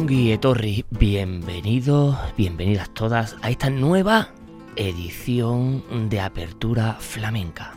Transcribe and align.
Ongi 0.00 0.30
Etorri, 0.30 0.84
bienvenidos, 0.90 2.16
bienvenidas 2.36 2.88
todas 2.94 3.34
a 3.42 3.50
esta 3.50 3.68
nueva 3.68 4.28
edición 4.76 5.82
de 6.08 6.20
Apertura 6.20 6.98
Flamenca. 7.00 7.72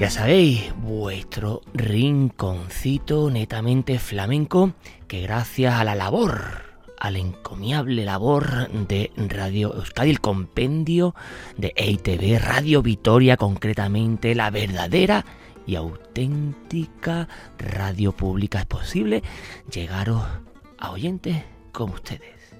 Ya 0.00 0.10
sabéis, 0.10 0.74
vuestro 0.78 1.62
rinconcito 1.72 3.30
netamente 3.30 4.00
flamenco 4.00 4.72
que 5.06 5.20
gracias 5.20 5.74
a 5.74 5.84
la 5.84 5.94
labor, 5.94 6.64
a 6.98 7.12
la 7.12 7.18
encomiable 7.18 8.04
labor 8.04 8.68
de 8.88 9.12
Radio 9.28 9.72
Euskadi, 9.72 10.10
el 10.10 10.20
compendio 10.20 11.14
de 11.56 11.72
EITV, 11.76 12.40
Radio 12.40 12.82
Vitoria 12.82 13.36
concretamente, 13.36 14.34
la 14.34 14.50
verdadera 14.50 15.24
y 15.66 15.76
auténtica 15.76 17.28
radio 17.58 18.12
pública 18.12 18.60
es 18.60 18.66
posible 18.66 19.22
llegaros 19.70 20.22
a 20.78 20.90
oyentes 20.90 21.42
como 21.72 21.94
ustedes. 21.94 22.54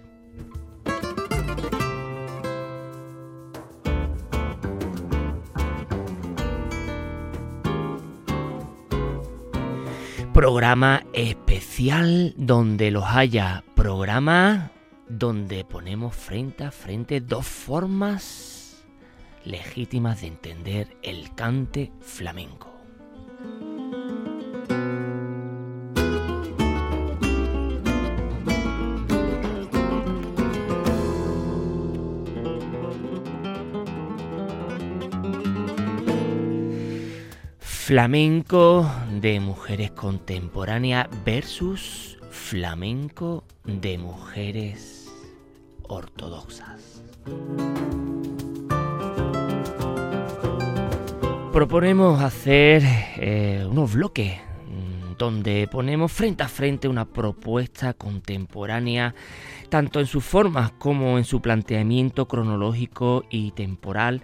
Programa 10.33 11.05
especial 11.13 12.35
donde 12.37 12.91
los 12.91 13.05
haya. 13.05 13.63
Programa 13.77 14.73
donde 15.09 15.65
ponemos 15.65 16.15
frente 16.17 16.65
a 16.65 16.73
frente 16.73 17.21
dos 17.21 17.47
formas 17.47 18.85
legítimas 19.45 20.23
de 20.23 20.27
entender 20.27 20.97
el 21.03 21.35
cante 21.35 21.93
flamenco. 22.01 22.74
Flamenco 37.87 38.91
de 39.21 39.41
mujeres 39.41 39.91
contemporáneas 39.91 41.07
versus 41.23 42.17
flamenco 42.31 43.45
de 43.63 43.99
mujeres 43.99 45.13
ortodoxas. 45.83 47.03
Proponemos 51.53 52.23
hacer 52.23 52.83
eh, 53.19 53.67
unos 53.71 53.93
bloques 53.93 54.33
mm, 54.33 55.19
donde 55.19 55.69
ponemos 55.71 56.11
frente 56.11 56.43
a 56.43 56.49
frente 56.49 56.89
una 56.89 57.05
propuesta 57.05 57.93
contemporánea 57.93 59.15
tanto 59.69 60.01
en 60.01 60.07
sus 60.07 60.25
formas 60.25 60.73
como 60.73 61.19
en 61.19 61.25
su 61.25 61.41
planteamiento 61.41 62.27
cronológico 62.27 63.25
y 63.31 63.53
temporal. 63.53 64.23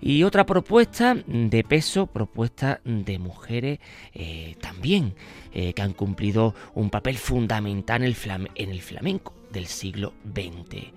Y 0.00 0.22
otra 0.22 0.46
propuesta 0.46 1.16
de 1.26 1.64
peso, 1.64 2.06
propuesta 2.06 2.80
de 2.84 3.18
mujeres 3.18 3.78
eh, 4.14 4.56
también, 4.60 5.14
eh, 5.52 5.72
que 5.72 5.82
han 5.82 5.92
cumplido 5.92 6.54
un 6.74 6.90
papel 6.90 7.18
fundamental 7.18 8.02
en 8.02 8.08
el, 8.08 8.16
en 8.54 8.70
el 8.70 8.80
flamenco 8.80 9.34
del 9.52 9.66
siglo 9.66 10.12
XX 10.34 10.92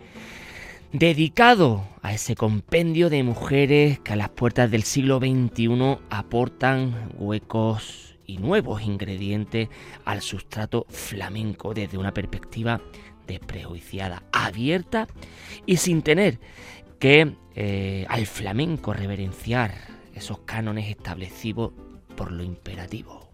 dedicado 0.94 1.88
a 2.04 2.14
ese 2.14 2.36
compendio 2.36 3.10
de 3.10 3.24
mujeres 3.24 3.98
que 4.00 4.14
a 4.14 4.16
las 4.16 4.30
puertas 4.30 4.70
del 4.70 4.84
siglo 4.84 5.18
XXI 5.18 5.98
aportan 6.12 7.10
huecos 7.18 8.16
y 8.28 8.38
nuevos 8.38 8.84
ingredientes 8.84 9.70
al 10.06 10.22
sustrato 10.22 10.86
flamenco 10.90 11.74
desde 11.74 11.98
una 11.98 12.14
perspectiva 12.14 12.80
desprejuiciada, 13.28 14.24
abierta 14.32 15.08
y 15.66 15.78
sin 15.78 16.02
tener 16.02 16.40
que 17.00 17.36
eh, 17.56 18.06
al 18.10 18.26
flamenco 18.26 18.94
reverenciar 18.94 19.74
esos 20.14 20.40
cánones 20.40 20.90
establecidos 20.90 21.72
por 22.16 22.32
lo 22.32 22.44
imperativo. 22.44 23.30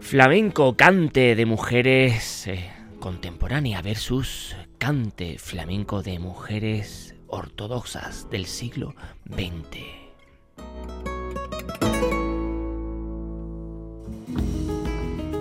Flamenco 0.00 0.76
cante 0.76 1.34
de 1.34 1.46
mujeres 1.46 2.46
eh, 2.46 2.70
contemporáneas 3.00 3.82
versus 3.82 4.54
cante 4.76 5.38
flamenco 5.38 6.02
de 6.02 6.18
mujeres 6.18 7.11
ortodoxas 7.32 8.28
del 8.30 8.46
siglo 8.46 8.94
XX. 9.28 10.02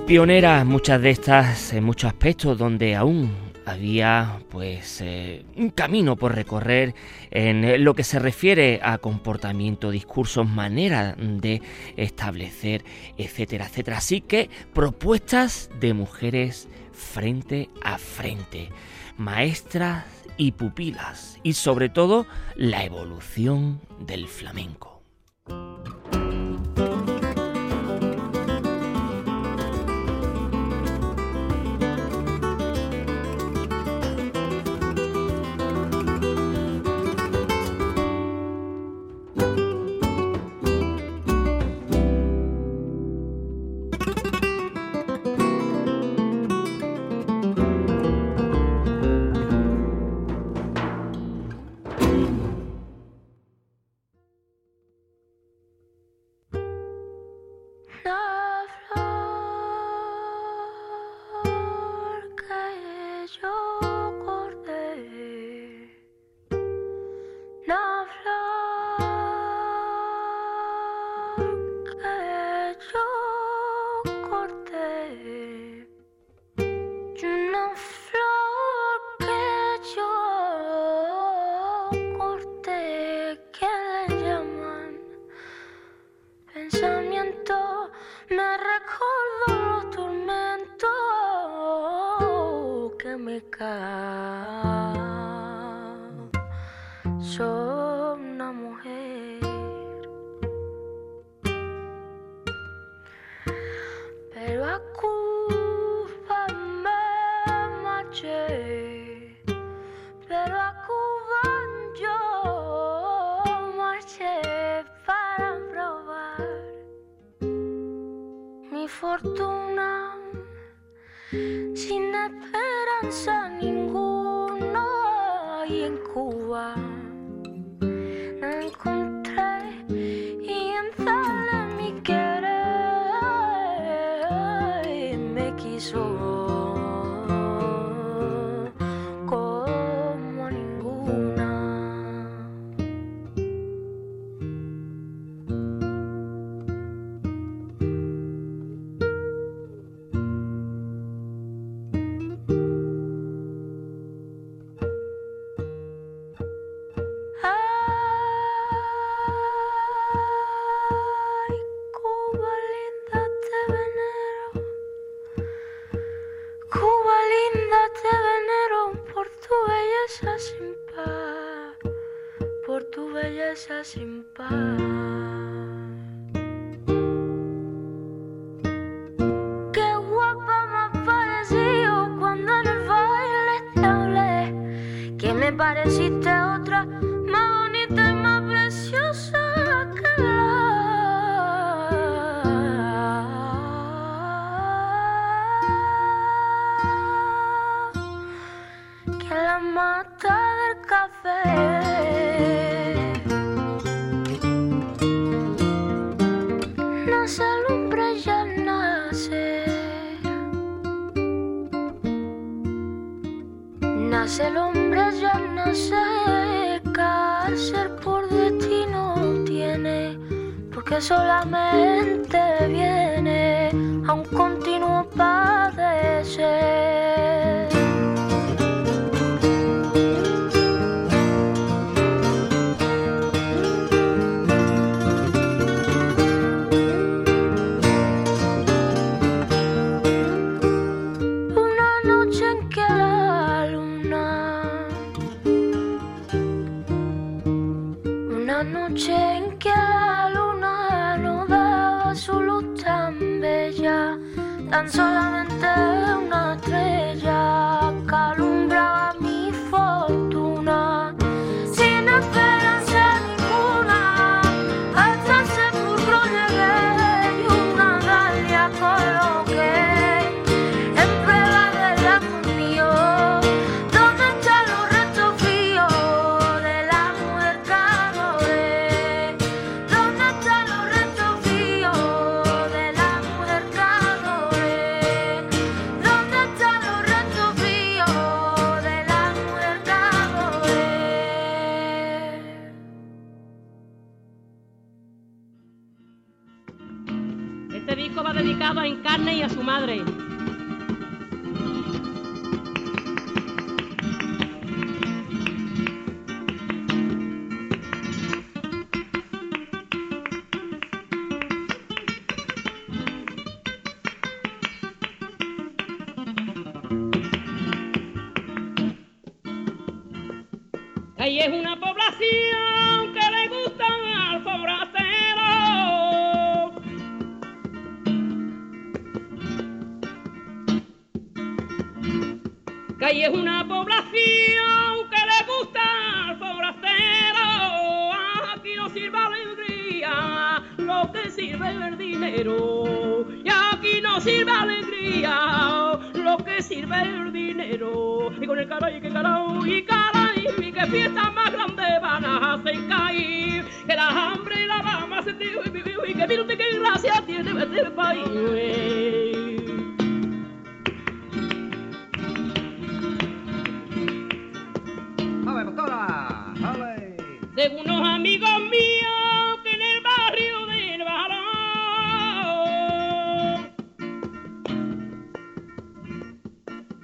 Pioneras 0.08 0.66
muchas 0.66 1.02
de 1.02 1.10
estas 1.12 1.74
en 1.74 1.84
muchos 1.84 2.10
aspectos 2.10 2.58
donde 2.58 2.96
aún 2.96 3.32
había 3.66 4.40
pues 4.50 5.00
eh, 5.02 5.46
un 5.56 5.70
camino 5.70 6.16
por 6.16 6.36
recorrer 6.36 6.96
en 7.30 7.84
lo 7.84 7.94
que 7.94 8.04
se 8.04 8.20
refiere 8.20 8.80
a 8.84 8.98
comportamiento, 8.98 9.92
discursos, 9.92 10.48
manera 10.48 11.16
de 11.18 11.62
establecer, 11.96 12.84
etcétera, 13.18 13.68
etcétera. 13.68 13.98
Así 13.98 14.22
que 14.22 14.50
propuestas 14.74 15.70
de 15.80 15.94
mujeres 15.94 16.68
frente 16.92 17.70
a 17.84 17.98
frente, 17.98 18.70
maestras 19.18 20.21
y 20.42 20.54
pupilas 20.54 21.38
y 21.44 21.54
sobre 21.54 21.90
todo 21.90 22.26
la 22.56 22.84
evolución 22.84 23.80
del 24.00 24.28
flamenco. 24.28 25.04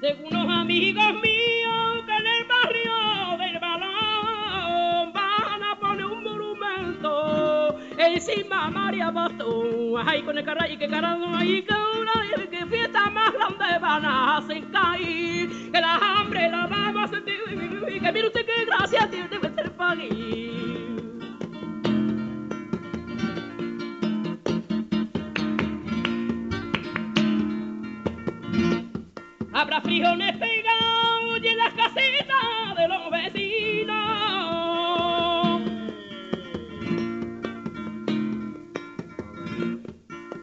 Tengo 0.07 0.29
unos 0.29 0.47
amigos 0.61 1.13
míos 1.21 2.05
que 2.05 2.15
en 2.15 2.27
el 2.27 2.45
barrio 2.45 3.37
del 3.39 3.59
balón 3.59 5.11
van 5.11 5.63
a 5.63 5.77
poner 5.81 6.05
un 6.05 6.23
monumento 6.23 7.77
encima 7.97 8.67
a 8.67 8.69
María 8.69 9.11
Bastón. 9.11 9.95
Ay, 10.05 10.21
con 10.21 10.37
el 10.37 10.45
caray, 10.45 10.77
que 10.77 10.87
carado 10.87 11.35
ahí, 11.35 11.61
que 11.61 11.73
una 11.73 12.47
que 12.49 12.65
fiesta 12.67 13.09
más 13.09 13.33
grande 13.33 13.79
van 13.81 14.05
a 14.05 14.37
hacer 14.37 14.63
caer. 14.71 15.49
Que 15.73 15.81
la 15.81 15.95
hambre 15.95 16.51
la 16.51 16.67
vamos 16.67 17.03
a 17.03 17.07
sentir. 17.13 17.99
Que 18.01 18.11
mire 18.13 18.27
usted 18.27 18.45
que 18.45 18.63
gracia 18.63 19.09
tiene 19.09 19.27
el 19.57 19.71
país. 19.71 20.46
Frijoles 29.87 30.35
pegados 30.35 31.39
y 31.41 31.47
en 31.47 31.57
las 31.57 31.73
casitas 31.73 32.75
de 32.75 32.87
los 32.89 33.09
vecinos. 33.09 33.95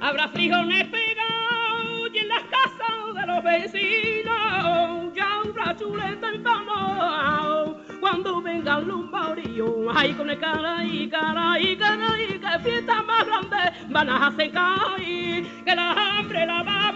Habrá 0.00 0.28
frijoles 0.28 0.84
pegados 0.84 2.10
y 2.14 2.18
en 2.18 2.28
las 2.28 2.42
casas 2.44 3.14
de 3.14 3.26
los 3.26 3.44
vecinos. 3.44 5.14
Ya 5.14 5.42
habrá 5.44 5.76
chuleta 5.76 6.30
en 6.30 6.42
pano 6.42 7.76
cuando 8.00 8.40
vengan 8.40 8.88
los 8.88 9.10
baurillos. 9.10 9.74
Ay, 9.94 10.14
con 10.14 10.30
el 10.30 10.38
caray, 10.38 11.06
caray, 11.10 11.76
caray, 11.76 12.40
que 12.40 12.58
fiesta 12.62 13.02
más 13.02 13.26
grande 13.26 13.58
van 13.90 14.08
a 14.08 14.26
hacer 14.28 14.50
caer. 14.52 15.44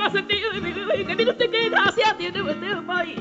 Vamos 0.09 0.15
a 0.15 0.19
sentir. 0.19 1.07
Que 1.07 1.15
mire 1.17 1.31
usted 1.31 1.51
qué 1.51 1.69
gracia 1.69 2.17
tiene 2.17 2.51
este 2.51 2.77
país. 2.83 3.19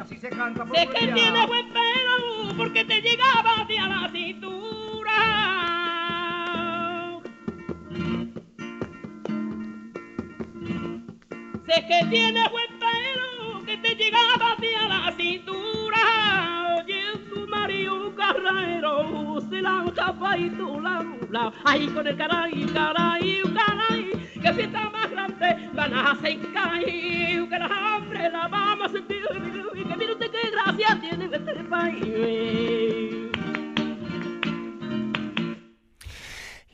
así 0.00 0.16
se 0.16 0.30
canta 0.30 0.64
por 0.64 0.76
Sé 0.76 0.86
que 0.88 1.12
tiene 1.12 1.46
buen 1.46 1.68
pelo 1.72 2.56
porque 2.56 2.84
te 2.84 3.00
llegaba 3.00 3.62
hacia 3.62 3.86
la 3.86 4.10
cintura. 4.10 5.12
Sé 11.66 11.86
que 11.86 12.06
tiene 12.10 12.48
buen 12.48 12.78
pelo 12.78 13.64
que 13.64 13.76
te 13.78 13.94
llegaba 13.94 14.52
hacia 14.52 14.88
la 14.88 15.12
cintura. 15.16 16.76
Oye, 16.78 17.02
tu 17.32 17.46
marido 17.48 18.14
carrero 18.14 19.31
se 19.52 19.60
lanza 19.60 20.14
pa' 20.18 20.38
y 20.38 20.48
tú 20.50 20.80
la 20.80 21.04
la. 21.30 21.52
Ay, 21.64 21.86
con 21.88 22.06
el 22.06 22.16
caray, 22.16 22.64
caray, 22.72 23.42
caray, 23.54 24.10
que 24.42 24.52
fiesta 24.54 24.90
más 24.90 25.10
grande 25.10 25.68
van 25.74 25.92
a 25.92 26.12
hacer 26.12 26.38
caer, 26.54 27.48
que 27.50 27.58
la 27.58 27.96
hambre 27.96 28.30
la 28.30 28.48
vamos 28.48 28.88
a 28.88 28.92
sentir, 28.92 29.22
y 29.74 29.84
que 29.84 29.96
mire 29.96 30.12
usted 30.12 30.30
qué 30.30 30.50
gracia 30.50 30.98
tiene 31.00 31.24
este 31.26 31.54
país. 31.64 33.12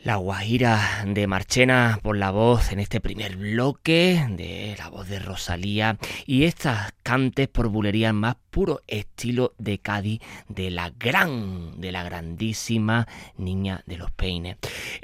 La 0.05 0.17
Guajira 0.17 0.79
de 1.05 1.27
Marchena 1.27 1.99
por 2.03 2.17
la 2.17 2.31
voz 2.31 2.73
en 2.73 2.79
este 2.79 3.01
primer 3.01 3.37
bloque 3.37 4.25
de 4.31 4.75
la 4.79 4.89
voz 4.89 5.09
de 5.09 5.19
Rosalía 5.19 5.99
y 6.25 6.45
estas 6.45 6.95
cantes 7.03 7.49
por 7.49 7.69
bulería 7.69 8.13
más 8.13 8.37
puro 8.59 8.83
estilo 8.89 9.55
de 9.59 9.79
Cádiz 9.79 10.21
de 10.49 10.73
la 10.73 10.91
gran, 10.99 11.81
de 11.81 11.93
la 11.93 12.03
grandísima 12.03 13.07
niña 13.37 13.85
de 13.87 13.97
los 13.97 14.11
peines. 14.11 14.57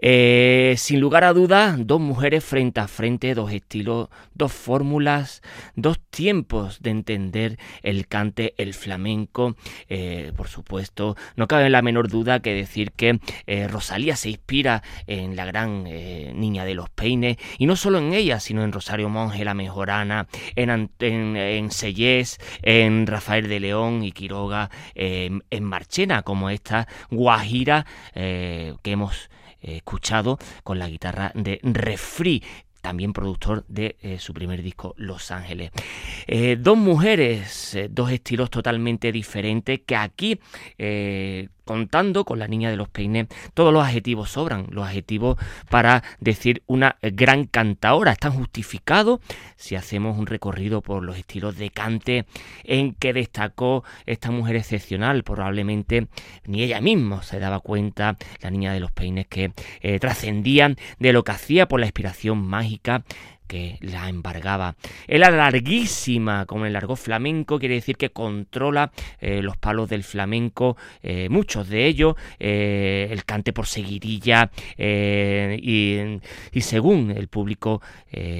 Eh, 0.02 0.75
sin 0.76 0.99
lugar 0.99 1.23
a 1.23 1.32
dudas, 1.32 1.76
dos 1.78 2.00
mujeres 2.00 2.42
frente 2.42 2.80
a 2.80 2.88
frente, 2.88 3.32
dos 3.32 3.52
estilos, 3.52 4.08
dos 4.34 4.52
fórmulas, 4.52 5.40
dos 5.76 6.00
tiempos 6.11 6.82
de 6.82 6.90
entender 6.90 7.56
el 7.84 8.08
cante, 8.08 8.54
el 8.58 8.75
flamenco. 8.75 9.54
Eh, 9.88 10.32
por 10.37 10.49
supuesto, 10.49 11.16
no 11.37 11.46
cabe 11.46 11.70
la 11.70 11.80
menor 11.80 12.08
duda 12.08 12.40
que 12.40 12.54
decir 12.54 12.90
que 12.90 13.20
eh, 13.46 13.68
Rosalía 13.68 14.16
se 14.16 14.30
inspira 14.30 14.82
en 15.06 15.37
la 15.37 15.44
gran 15.44 15.84
niña 15.84 16.64
de 16.64 16.75
los 16.75 16.90
peines, 16.90 17.37
y 17.58 17.66
no 17.66 17.76
solo 17.76 17.99
en 17.99 18.14
ella, 18.14 18.40
sino 18.40 18.64
en 18.64 18.73
Rosario 18.73 19.08
Monge, 19.08 19.44
la 19.44 19.54
mejorana, 19.54 20.26
en, 20.56 20.90
en, 20.99 21.37
en 21.37 21.70
Sellés, 21.70 22.40
en 22.62 23.06
Rafael 23.06 23.43
de 23.48 23.60
León 23.60 24.02
y 24.02 24.12
Quiroga, 24.12 24.70
eh, 24.94 25.30
en 25.50 25.64
Marchena, 25.64 26.22
como 26.22 26.50
esta 26.50 26.88
Guajira 27.10 27.86
eh, 28.14 28.74
que 28.82 28.92
hemos 28.92 29.30
eh, 29.62 29.76
escuchado 29.76 30.38
con 30.62 30.78
la 30.78 30.88
guitarra 30.88 31.32
de 31.34 31.60
Refri 31.62 32.42
también 32.80 33.14
productor 33.14 33.64
de 33.66 33.96
su 34.18 34.34
primer 34.34 34.62
disco 34.62 34.94
Los 34.98 35.30
Ángeles. 35.30 35.70
Dos 36.58 36.76
mujeres, 36.76 37.78
dos 37.88 38.10
estilos 38.10 38.50
totalmente 38.50 39.10
diferentes 39.10 39.80
que 39.86 39.96
aquí, 39.96 40.38
contando 41.64 42.25
con 42.25 42.38
la 42.38 42.49
niña 42.49 42.71
de 42.71 42.76
los 42.76 42.88
peines, 42.88 43.28
todos 43.54 43.73
los 43.73 43.85
adjetivos 43.85 44.30
sobran, 44.30 44.66
los 44.71 44.87
adjetivos 44.87 45.38
para 45.68 46.02
decir 46.21 46.62
una 46.66 46.97
gran 47.02 47.44
cantaora, 47.44 48.12
están 48.12 48.33
justificados 48.33 49.21
si 49.56 49.76
hacemos 49.76 50.18
un 50.18 50.26
recorrido 50.26 50.83
por 50.83 51.02
los 51.02 51.16
estilos 51.16 51.56
de 51.56 51.71
cante 51.71 52.26
en 52.64 52.94
que 52.94 53.12
destacó 53.12 53.85
esta 54.06 54.30
mujer 54.30 54.56
excepcional, 54.56 55.23
probablemente 55.23 56.09
ni 56.47 56.62
ella 56.62 56.80
misma 56.80 57.23
se 57.23 57.38
daba 57.38 57.61
cuenta, 57.61 58.16
la 58.40 58.50
niña 58.50 58.73
de 58.73 58.80
los 58.80 58.92
peines, 58.92 59.26
que 59.26 59.52
eh, 59.80 59.99
trascendían 59.99 60.76
de 60.99 61.12
lo 61.12 61.25
que 61.25 61.33
hacía 61.33 61.66
por 61.66 61.80
la 61.80 61.87
inspiración 61.87 62.47
mágica 62.47 63.04
que 63.46 63.78
la 63.80 64.08
embargaba. 64.08 64.76
Era 65.06 65.30
larguísima, 65.30 66.46
como 66.46 66.66
el 66.66 66.72
largo 66.72 66.96
flamenco, 66.96 67.58
quiere 67.58 67.74
decir 67.74 67.96
que 67.96 68.10
controla 68.10 68.90
eh, 69.20 69.42
los 69.42 69.56
palos 69.56 69.88
del 69.88 70.02
flamenco, 70.02 70.76
eh, 71.02 71.28
muchos 71.28 71.68
de 71.68 71.86
ellos, 71.86 72.14
eh, 72.38 73.08
el 73.10 73.24
cante 73.24 73.52
por 73.52 73.66
seguidilla, 73.66 74.50
y, 74.78 76.20
según 76.60 77.10
el 77.10 77.28
público 77.28 77.82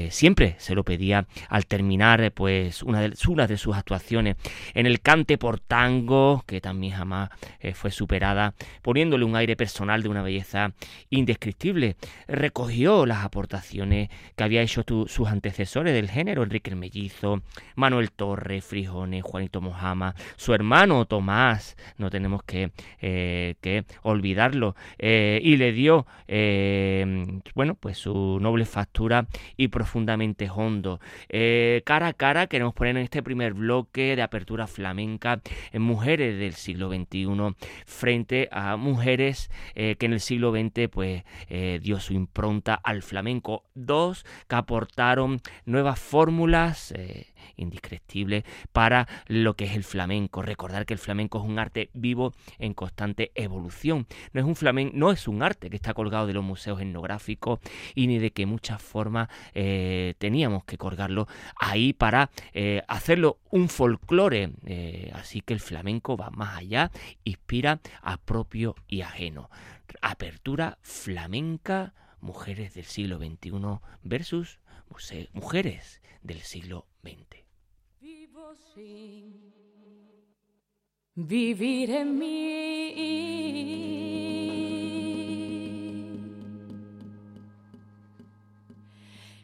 siempre 0.09 0.57
se 0.59 0.75
lo 0.75 0.83
pedía 0.83 1.27
al 1.49 1.67
terminar 1.67 2.33
pues 2.33 2.83
una 2.83 3.03
de, 3.03 3.11
de 3.11 3.59
sus 3.59 3.77
actuaciones 3.77 4.37
en 4.73 4.87
el 4.87 5.01
cante 5.01 5.37
por 5.37 5.61
tango, 5.61 6.43
que 6.47 6.61
también 6.61 6.95
jamás 6.95 7.29
fue 7.75 7.91
superada, 7.91 8.55
poniéndole 8.83 9.25
un 9.25 9.37
aire 9.37 9.57
personal 9.57 10.03
de 10.03 10.09
una 10.09 10.23
belleza 10.23 10.73
indescriptible. 11.11 11.97
Recogió 12.27 13.05
las 13.05 13.25
aportaciones 13.25 14.09
que 14.37 14.45
había 14.45 14.63
hecho 14.63 14.85
sus 15.07 15.29
antecesores 15.29 15.95
del 15.95 16.11
género, 16.11 16.43
Enrique 16.43 16.71
el 16.71 16.77
Mellizo, 16.77 17.43
Manuel 17.77 18.11
Torre, 18.11 18.61
Frijones, 18.61 19.23
Juanito 19.23 19.61
Mojama, 19.61 20.15
su 20.37 20.55
hermano 20.55 21.05
Tomás, 21.07 21.77
no 21.99 22.11
tenemos 22.11 22.43
que, 22.43 22.71
eh, 23.01 23.55
que 23.61 23.85
olvidarlo, 24.03 24.75
eh, 24.99 25.41
y 25.43 25.57
le 25.57 25.73
dio, 25.73 26.07
eh, 26.29 27.41
bueno, 27.55 27.75
pues 27.75 27.99
su 27.99 28.39
noble 28.41 28.65
factura 28.65 29.27
y 29.57 29.69
profundamente 29.69 30.49
hondo. 30.51 31.01
Cara 31.85 32.09
a 32.09 32.13
cara 32.13 32.47
queremos 32.47 32.75
poner 32.75 32.97
en 32.97 33.03
este 33.03 33.23
primer 33.23 33.55
bloque 33.55 34.17
de 34.17 34.23
apertura 34.23 34.67
flamenca 34.67 35.41
en 35.73 35.83
mujeres 35.83 36.39
del 36.39 36.55
siglo 36.55 36.89
XXI 36.89 37.27
frente 37.87 38.49
a 38.53 38.77
mujeres 38.77 39.51
que 39.75 39.97
en 40.01 40.13
el 40.13 40.21
siglo 40.21 40.53
XX 40.53 40.89
pues 40.91 41.25
dio 41.81 42.01
su 42.01 42.15
impronta 42.15 42.75
al 42.75 43.03
flamenco. 43.03 43.65
Dos 43.75 44.25
que 44.49 44.57
aportaron 44.85 45.41
nuevas 45.65 45.99
fórmulas 45.99 46.93
eh, 46.93 47.33
indescriptibles 47.57 48.45
para 48.73 49.09
lo 49.27 49.55
que 49.55 49.65
es 49.65 49.75
el 49.75 49.85
flamenco. 49.85 50.43
Recordar 50.43 50.85
que 50.85 50.93
el 50.93 50.99
flamenco 50.99 51.39
es 51.39 51.45
un 51.45 51.59
arte 51.59 51.91
vivo 51.95 52.35
en 52.59 52.75
constante 52.75 53.33
evolución. 53.35 54.07
No 54.33 54.41
es 54.41 54.47
un 54.47 54.57
flamenco, 54.57 55.13
es 55.13 55.27
un 55.27 55.43
arte 55.43 55.71
que 55.71 55.77
está 55.77 55.95
colgado 55.95 56.27
de 56.27 56.35
los 56.35 56.45
museos 56.45 56.81
etnográficos 56.81 57.61
y 57.95 58.07
ni 58.07 58.19
de 58.19 58.31
que 58.33 58.45
muchas 58.45 58.83
formas 58.83 59.29
eh, 59.55 60.15
teníamos 60.19 60.65
que 60.65 60.77
colgarlo 60.77 61.29
ahí 61.57 61.93
para 61.95 62.31
eh, 62.53 62.83
hacerlo 62.87 63.39
un 63.51 63.69
folclore. 63.71 64.51
Eh, 64.67 65.11
así 65.15 65.41
que 65.41 65.55
el 65.55 65.61
flamenco 65.61 66.17
va 66.17 66.31
más 66.31 66.59
allá, 66.59 66.91
inspira 67.25 67.81
a 68.03 68.19
propio 68.19 68.75
y 68.87 69.01
ajeno. 69.01 69.49
Apertura 70.03 70.77
flamenca, 70.83 71.95
mujeres 72.21 72.75
del 72.75 72.85
siglo 72.85 73.19
XXI 73.19 73.51
versus 74.03 74.59
mujeres 75.33 76.01
del 76.23 76.41
siglo 76.41 76.87
XX. 77.03 77.45
Vivo 78.01 78.55
sin 78.75 79.53
vivir 81.15 81.91
en 81.91 82.19
mí. 82.19 83.45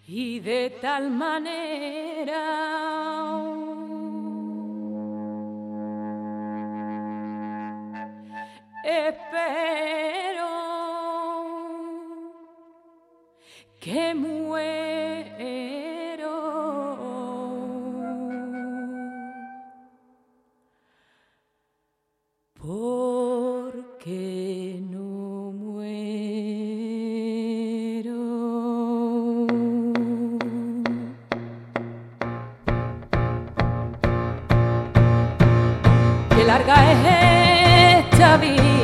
Y 0.07 0.41
de 0.41 0.71
tal 0.81 1.11
manera 1.11 2.71
espero 8.83 10.60
que 13.81 14.15
muero. 14.15 14.61
Porque 22.55 24.79
no 24.91 25.53
muero. 25.53 25.81
Qué 36.37 36.45
larga 36.45 36.93
es 36.93 38.05
esta 38.05 38.37
vida. 38.37 38.80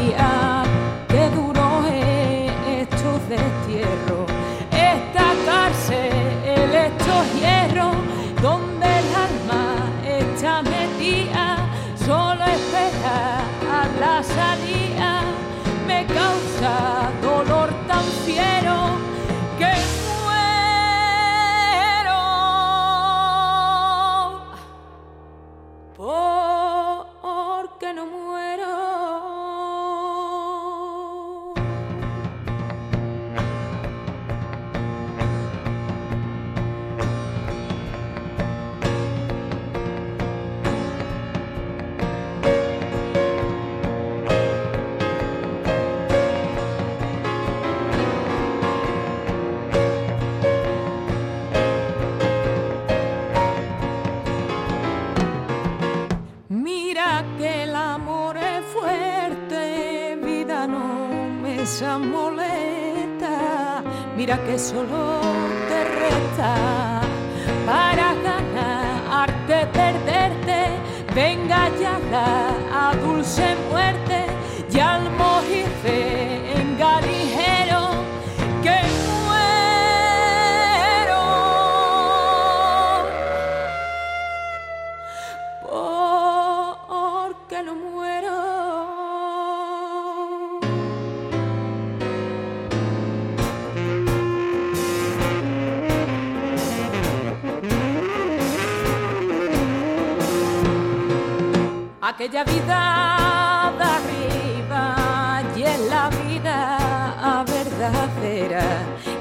Aquella 102.16 102.44
vida 102.44 103.74
de 103.76 103.84
arriba 103.84 105.42
y 105.54 105.62
es 105.64 105.80
la 105.80 106.08
vida 106.08 107.44
verdadera 107.46 108.62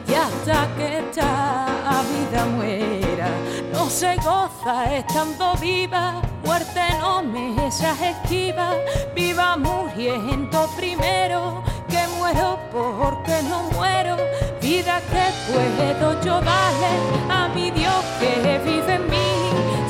y 0.08 0.14
hasta 0.14 0.74
que 0.78 1.00
esta 1.00 1.76
vida 2.10 2.46
muera. 2.46 3.28
No 3.74 3.90
se 3.90 4.16
goza 4.16 4.96
estando 4.96 5.56
viva 5.58 6.22
muerte 6.46 6.80
no 7.02 7.22
me 7.22 7.68
esas 7.68 8.00
esquiva. 8.00 8.78
Viva 9.14 9.58
muriendo 9.58 10.66
primero 10.78 11.64
que 11.90 12.08
muero 12.18 12.58
porque 12.72 13.44
no 13.44 13.64
muero. 13.74 14.16
Vida 14.62 15.02
que 15.12 15.52
puedo 15.52 16.14
yo 16.22 16.40
darle 16.40 16.94
a 17.30 17.50
mi 17.54 17.72
Dios 17.72 18.06
que 18.22 18.58
vive 18.64 18.94
en 18.96 19.10
mí 19.10 19.28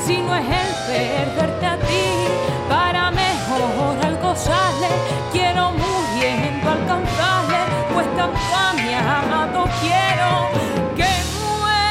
si 0.04 0.18
no 0.22 0.34
es 0.34 0.44
el 0.44 0.74
perderte 0.88 1.66
a 1.66 1.76
ti 1.76 2.25
para 2.68 3.10
mejor 3.10 3.96
algo 4.04 4.34
sale 4.34 4.88
quiero 5.32 5.72
muriendo 5.72 6.70
alcanzarle 6.70 7.58
pues 7.92 8.06
tanto 8.16 8.38
a 8.54 8.72
mi 8.74 8.94
amado 8.94 9.64
quiero 9.80 10.30
que 10.96 11.10
muero 11.38 11.86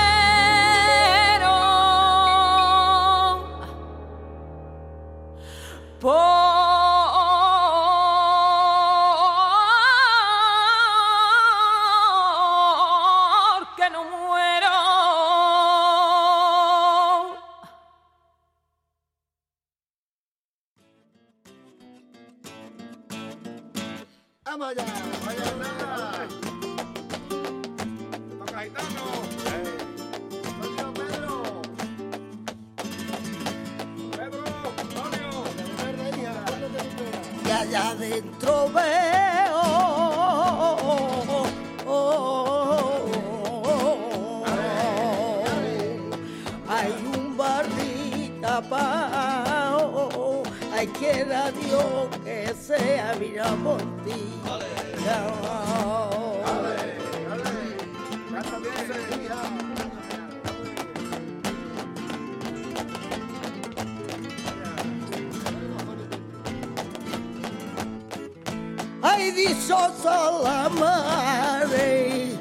Ay, 69.08 69.30
dichosa 69.30 70.32
la 70.44 70.68
madre, 70.68 72.32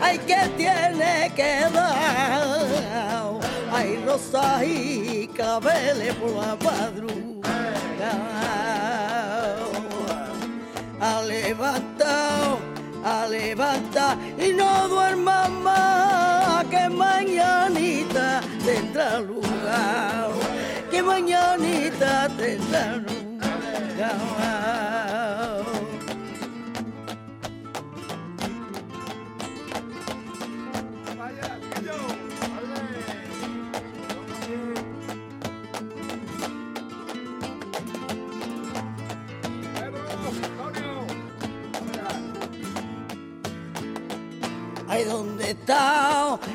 ay, 0.00 0.18
que 0.18 0.48
tiene 0.56 1.30
que 1.36 1.60
dar. 1.72 3.38
Ay, 3.70 4.02
rosa 4.04 4.64
y 4.64 5.28
cabeles 5.28 6.12
por 6.16 6.30
la 6.30 6.56
madrugada. 6.56 8.14
A 11.00 11.22
levantar, 11.22 12.58
a 13.04 13.26
levantar 13.28 14.18
y 14.44 14.52
no 14.54 14.88
duerma 14.88 15.48
más, 15.48 16.64
que 16.64 16.88
mañanita 16.88 18.40
tendrá 18.64 19.20
lugar. 19.20 20.30
Que 20.90 21.00
mañanita 21.00 22.28
tendrá 22.36 22.96
lugar. 22.96 24.91
Ay, 45.52 45.58
¿dónde 45.66 46.51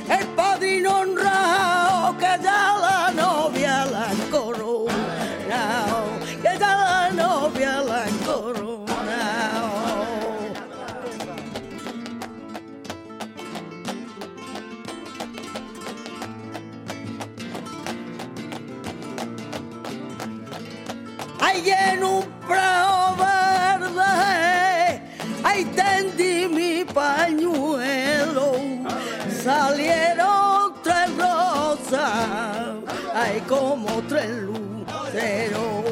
como 33.47 34.01
tres 34.07 34.29
luceros. 34.29 35.85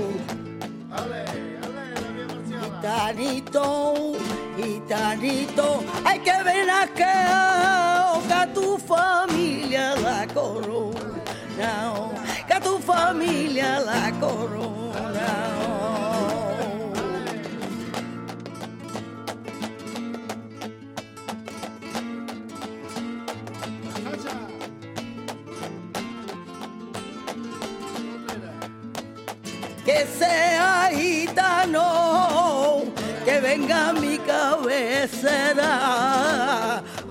Gitanito, 2.62 4.14
gitanito, 4.58 5.84
hay 6.04 6.20
que 6.20 6.44
ver 6.44 6.70
a 6.70 6.88
que 6.88 7.04
a 8.34 8.48
tu 8.54 8.78
familia 8.78 9.96
la 9.96 10.28
corona, 10.28 11.94
que 12.46 12.54
a 12.54 12.60
tu 12.60 12.78
familia 12.78 13.80
la 13.80 14.12
corona. 14.20 14.75
Que 29.96 30.06
sea 30.20 30.90
gitano, 30.92 32.84
que 33.24 33.40
venga 33.40 33.94
mi 33.94 34.18
cabecera 34.18 35.72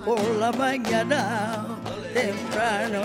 por 0.05 0.21
la 0.39 0.51
mañana 0.51 1.65
temprano. 2.13 3.01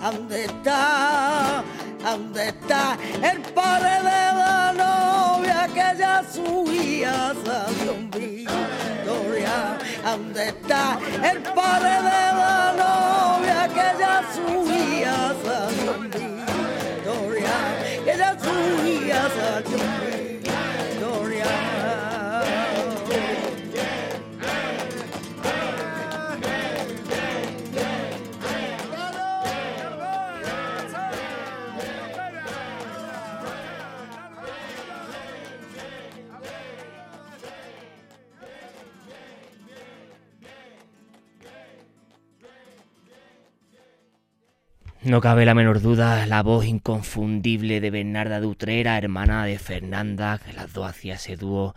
¿Dónde 0.00 0.44
está? 0.46 1.62
¿Dónde 2.02 2.48
está 2.48 2.98
el 3.22 3.38
padre 3.54 3.94
de 4.08 4.22
la 4.42 4.72
novia 4.84 5.68
que 5.68 5.98
ya 5.98 6.24
subía 6.24 7.32
salió 7.44 7.94
un 7.94 8.10
Victoria? 8.10 9.78
¿Dónde 10.04 10.48
está 10.48 10.98
el 11.30 11.38
padre 11.42 11.94
de 12.08 12.26
la 12.40 12.74
novia 12.76 13.35
que 13.76 13.98
ya 13.98 14.22
subía 14.34 15.34
salió 15.44 15.92
un 15.98 16.10
Victoria? 16.10 17.56
Que 18.04 18.16
ya 18.16 18.30
subía 18.38 19.20
salió 19.36 19.76
un 19.76 20.15
No 45.06 45.20
cabe 45.20 45.44
la 45.44 45.54
menor 45.54 45.80
duda, 45.82 46.26
la 46.26 46.42
voz 46.42 46.66
inconfundible 46.66 47.80
de 47.80 47.92
Bernarda 47.92 48.40
de 48.40 48.46
Utrera, 48.48 48.98
hermana 48.98 49.44
de 49.44 49.56
Fernanda, 49.56 50.40
que 50.44 50.52
las 50.52 50.72
dos 50.72 50.90
hacía 50.90 51.14
ese 51.14 51.36
dúo 51.36 51.76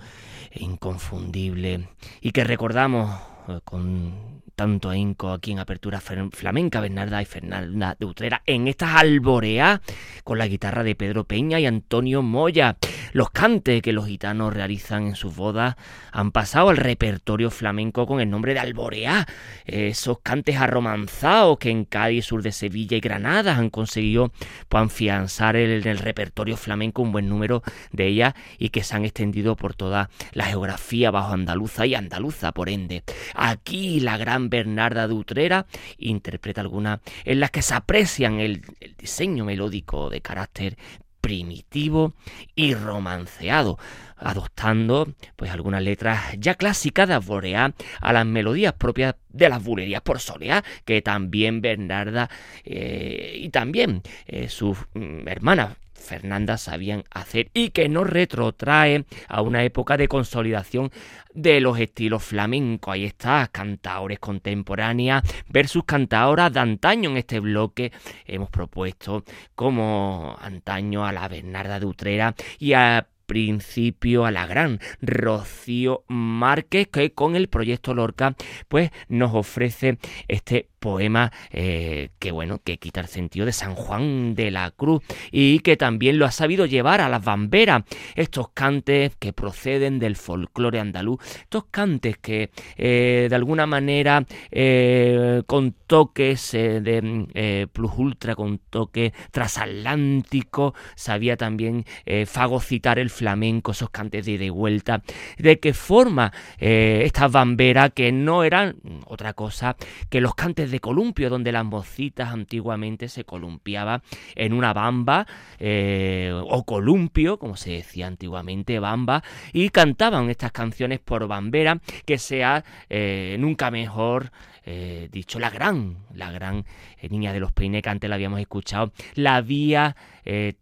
inconfundible 0.51 1.89
y 2.21 2.31
que 2.31 2.43
recordamos 2.43 3.21
eh, 3.47 3.59
con 3.63 4.41
tanto 4.59 4.89
ahínco 4.89 5.31
aquí 5.31 5.53
en 5.53 5.59
Apertura 5.59 6.01
Flamenca, 6.01 6.81
Bernarda 6.81 7.21
y 7.21 7.25
Fernanda 7.25 7.95
de 7.97 8.05
Utrera, 8.05 8.41
en 8.45 8.67
estas 8.67 8.93
alboreas 8.97 9.79
con 10.25 10.37
la 10.37 10.47
guitarra 10.47 10.83
de 10.83 10.95
Pedro 10.95 11.23
Peña 11.23 11.61
y 11.61 11.65
Antonio 11.65 12.21
Moya. 12.21 12.75
Los 13.13 13.29
cantes 13.29 13.81
que 13.81 13.93
los 13.93 14.05
gitanos 14.05 14.53
realizan 14.53 15.07
en 15.07 15.15
sus 15.15 15.33
bodas 15.33 15.75
han 16.11 16.31
pasado 16.33 16.67
al 16.71 16.75
repertorio 16.75 17.51
flamenco 17.51 18.05
con 18.05 18.19
el 18.19 18.29
nombre 18.29 18.53
de 18.53 18.59
alborea. 18.59 19.25
Esos 19.63 20.19
cantes 20.19 20.57
arromanzados 20.57 21.57
que 21.57 21.69
en 21.69 21.85
Cádiz, 21.85 22.25
sur 22.25 22.43
de 22.43 22.51
Sevilla 22.51 22.97
y 22.97 22.99
Granada 22.99 23.55
han 23.55 23.69
conseguido 23.69 24.33
pues, 24.67 24.83
afianzar 24.83 25.55
el- 25.55 25.83
en 25.83 25.87
el 25.87 25.99
repertorio 25.99 26.57
flamenco 26.57 27.01
un 27.01 27.13
buen 27.13 27.29
número 27.29 27.63
de 27.93 28.07
ellas 28.07 28.33
y 28.57 28.69
que 28.69 28.83
se 28.83 28.93
han 28.93 29.05
extendido 29.05 29.55
por 29.55 29.73
toda 29.73 30.09
la 30.33 30.43
geografía 30.47 31.11
bajo 31.11 31.31
andaluza 31.31 31.85
y 31.85 31.95
andaluza, 31.95 32.51
por 32.51 32.67
ende. 32.67 33.03
Aquí 33.35 34.01
la 34.01 34.17
gran 34.17 34.48
Bernarda 34.49 35.07
de 35.07 35.13
Utrera 35.13 35.65
interpreta 35.97 36.61
algunas 36.61 36.99
en 37.25 37.39
las 37.39 37.51
que 37.51 37.61
se 37.61 37.73
aprecian 37.73 38.39
el, 38.39 38.61
diseño 38.97 39.45
melódico 39.45 40.09
de 40.09 40.21
carácter 40.21 40.77
primitivo 41.21 42.13
y 42.55 42.73
romanceado, 42.73 43.77
adoptando 44.15 45.13
pues 45.35 45.51
algunas 45.51 45.81
letras 45.81 46.35
ya 46.37 46.55
clásicas 46.55 47.07
de 47.07 47.13
alborea 47.13 47.73
a 48.01 48.13
las 48.13 48.25
melodías 48.25 48.73
propias 48.73 49.15
de 49.29 49.49
las 49.49 49.63
bulerías 49.63 50.01
por 50.01 50.19
soleá, 50.19 50.63
que 50.85 51.01
también 51.01 51.61
Bernarda 51.61 52.29
eh, 52.63 53.33
y 53.35 53.49
también 53.49 54.01
eh, 54.25 54.49
sus 54.49 54.77
mm, 54.93 55.27
hermanas 55.27 55.75
Fernanda 55.99 56.57
sabían 56.57 57.03
hacer 57.11 57.49
y 57.53 57.69
que 57.69 57.89
nos 57.89 58.09
retrotrae 58.09 59.05
a 59.27 59.41
una 59.41 59.63
época 59.63 59.97
de 59.97 60.07
consolidación 60.07 60.91
de 61.33 61.61
los 61.61 61.79
estilos 61.79 62.23
flamencos. 62.23 62.93
Ahí 62.93 63.05
está, 63.05 63.47
cantaores 63.51 64.19
contemporáneas 64.19 65.23
versus 65.47 65.83
cantaoras 65.85 66.51
de 66.53 66.59
antaño. 66.59 67.09
En 67.11 67.17
este 67.17 67.39
bloque 67.39 67.91
hemos 68.25 68.49
propuesto 68.49 69.23
como 69.55 70.37
antaño 70.41 71.05
a 71.05 71.11
la 71.11 71.27
Bernarda 71.27 71.79
de 71.79 71.85
Utrera 71.85 72.35
y 72.57 72.73
a 72.73 73.07
principio 73.29 74.25
a 74.25 74.31
la 74.31 74.47
gran 74.47 74.79
Rocío 75.01 76.03
Márquez 76.07 76.87
que 76.87 77.13
con 77.13 77.35
el 77.35 77.47
proyecto 77.47 77.93
Lorca 77.93 78.35
pues 78.67 78.89
nos 79.07 79.35
ofrece 79.35 79.99
este 80.27 80.68
poema 80.79 81.31
eh, 81.51 82.09
que 82.19 82.31
bueno 82.31 82.59
que 82.63 82.77
quita 82.77 83.01
el 83.01 83.07
sentido 83.07 83.45
de 83.45 83.51
San 83.51 83.75
Juan 83.75 84.35
de 84.35 84.51
la 84.51 84.71
Cruz 84.71 85.03
y 85.31 85.59
que 85.59 85.77
también 85.77 86.17
lo 86.17 86.25
ha 86.25 86.31
sabido 86.31 86.65
llevar 86.65 87.01
a 87.01 87.09
las 87.09 87.23
bamberas 87.23 87.83
estos 88.15 88.49
cantes 88.49 89.15
que 89.19 89.33
proceden 89.33 89.99
del 89.99 90.15
folclore 90.15 90.79
andaluz 90.79 91.19
estos 91.41 91.65
cantes 91.69 92.17
que 92.17 92.49
eh, 92.77 93.27
de 93.29 93.35
alguna 93.35 93.65
manera 93.65 94.25
eh, 94.51 95.43
con 95.45 95.75
toques 95.85 96.51
de 96.51 97.67
plus 97.71 97.91
ultra 97.97 98.35
con 98.35 98.59
toque 98.69 99.13
transatlántico 99.31 100.73
sabía 100.95 101.35
también 101.35 101.85
fagocitar 102.25 102.99
el 102.99 103.09
flamenco 103.09 103.71
esos 103.71 103.89
cantes 103.89 104.25
de 104.25 104.33
ida 104.33 104.45
y 104.45 104.49
vuelta 104.49 105.01
de 105.37 105.59
qué 105.59 105.73
forma 105.73 106.31
estas 106.59 107.31
bamberas 107.31 107.91
que 107.93 108.11
no 108.11 108.43
eran 108.43 108.75
otra 109.05 109.33
cosa 109.33 109.75
que 110.09 110.21
los 110.21 110.35
cantes 110.35 110.68
de 110.71 110.79
columpio 110.79 111.29
donde 111.29 111.51
las 111.51 111.65
mocitas 111.65 112.29
antiguamente 112.29 113.09
se 113.09 113.23
columpiaba 113.23 114.01
en 114.35 114.53
una 114.53 114.73
bamba 114.73 115.27
eh, 115.59 116.31
o 116.33 116.63
columpio 116.63 117.37
como 117.39 117.55
se 117.55 117.71
decía 117.71 118.07
antiguamente 118.07 118.79
bamba 118.79 119.23
y 119.53 119.69
cantaban 119.69 120.29
estas 120.29 120.51
canciones 120.51 120.99
por 120.99 121.27
bambera 121.27 121.79
que 122.05 122.17
sea 122.17 122.63
eh, 122.89 123.37
nunca 123.39 123.71
mejor 123.71 124.31
eh, 124.65 125.09
dicho 125.11 125.39
la 125.39 125.49
gran 125.49 126.05
la 126.13 126.31
gran 126.31 126.65
niña 127.09 127.33
de 127.33 127.39
los 127.39 127.51
peines 127.51 127.81
que 127.81 127.89
antes 127.89 128.09
la 128.09 128.15
habíamos 128.15 128.39
escuchado 128.39 128.91
la 129.15 129.35
había 129.35 129.95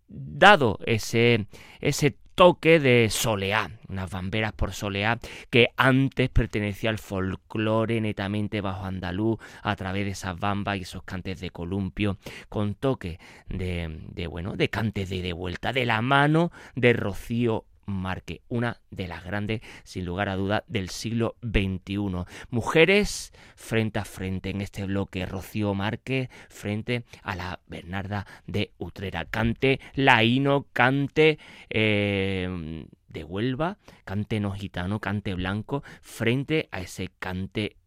dado 0.07 0.79
ese 0.85 1.47
ese 1.81 2.15
toque 2.37 2.79
de 2.79 3.09
soleá, 3.09 3.71
unas 3.89 4.11
bamberas 4.11 4.53
por 4.53 4.71
soleá 4.71 5.17
que 5.49 5.69
antes 5.75 6.29
pertenecía 6.29 6.91
al 6.91 6.99
folclore 6.99 7.99
netamente 7.99 8.61
bajo 8.61 8.85
andaluz 8.85 9.39
a 9.63 9.75
través 9.75 10.05
de 10.05 10.11
esas 10.11 10.39
bambas 10.39 10.77
y 10.77 10.81
esos 10.81 11.01
cantes 11.01 11.39
de 11.39 11.49
columpio 11.49 12.19
con 12.47 12.75
toque 12.75 13.19
de, 13.49 14.01
de 14.13 14.27
bueno, 14.27 14.55
de 14.55 14.69
cantes 14.69 15.09
de, 15.09 15.23
de 15.23 15.33
vuelta 15.33 15.73
de 15.73 15.87
la 15.87 16.03
mano 16.03 16.51
de 16.75 16.93
Rocío 16.93 17.65
Marque, 17.87 18.41
una 18.49 18.81
de 18.91 19.07
las 19.07 19.23
grandes, 19.23 19.61
sin 19.83 20.05
lugar 20.05 20.29
a 20.29 20.35
duda, 20.35 20.63
del 20.67 20.89
siglo 20.89 21.35
XXI. 21.41 22.25
Mujeres 22.49 23.33
frente 23.55 23.99
a 23.99 24.05
frente 24.05 24.49
en 24.49 24.61
este 24.61 24.85
bloque, 24.85 25.25
Rocío 25.25 25.73
Marque 25.73 26.29
frente 26.49 27.05
a 27.23 27.35
la 27.35 27.59
Bernarda 27.67 28.27
de 28.45 28.71
Utrera. 28.77 29.25
Cante 29.25 29.79
laíno, 29.95 30.67
cante 30.73 31.39
eh, 31.69 32.85
de 33.07 33.23
Huelva, 33.23 33.77
cante 34.03 34.39
no 34.39 34.51
gitano, 34.51 34.99
cante 34.99 35.33
blanco, 35.33 35.83
frente 36.01 36.67
a 36.71 36.81
ese 36.81 37.09
cante 37.19 37.77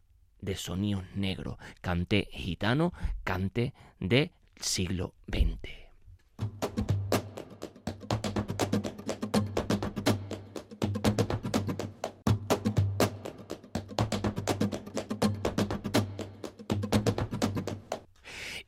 de 0.41 0.55
sonidos 0.55 1.05
negros, 1.15 1.57
cante 1.81 2.27
gitano, 2.31 2.93
cante 3.23 3.73
del 3.99 4.31
siglo 4.59 5.13
XX. 5.31 7.00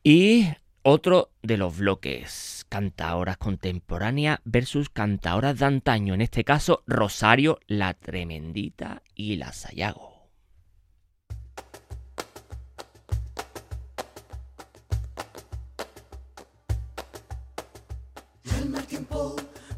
Y 0.06 0.48
otro 0.82 1.30
de 1.42 1.56
los 1.56 1.78
bloques, 1.78 2.66
cantaoras 2.68 3.38
contemporáneas 3.38 4.38
versus 4.44 4.90
cantaoras 4.90 5.58
de 5.58 5.64
antaño, 5.64 6.12
en 6.12 6.20
este 6.20 6.44
caso 6.44 6.82
Rosario 6.86 7.58
la 7.68 7.94
Tremendita 7.94 9.02
y 9.14 9.36
la 9.36 9.54
Sayago. 9.54 10.28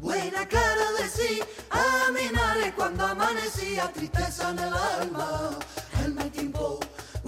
buena 0.01 0.47
cara 0.47 0.91
de 0.99 1.07
sí, 1.07 1.39
a 1.71 2.11
mi 2.11 2.35
nariz 2.35 2.73
cuando 2.75 3.05
amanecía, 3.05 3.89
tristeza 3.93 4.51
en 4.51 4.59
el 4.59 4.73
alma, 4.73 5.57
el 6.03 6.13
mal 6.13 6.29
tiempo 6.31 6.79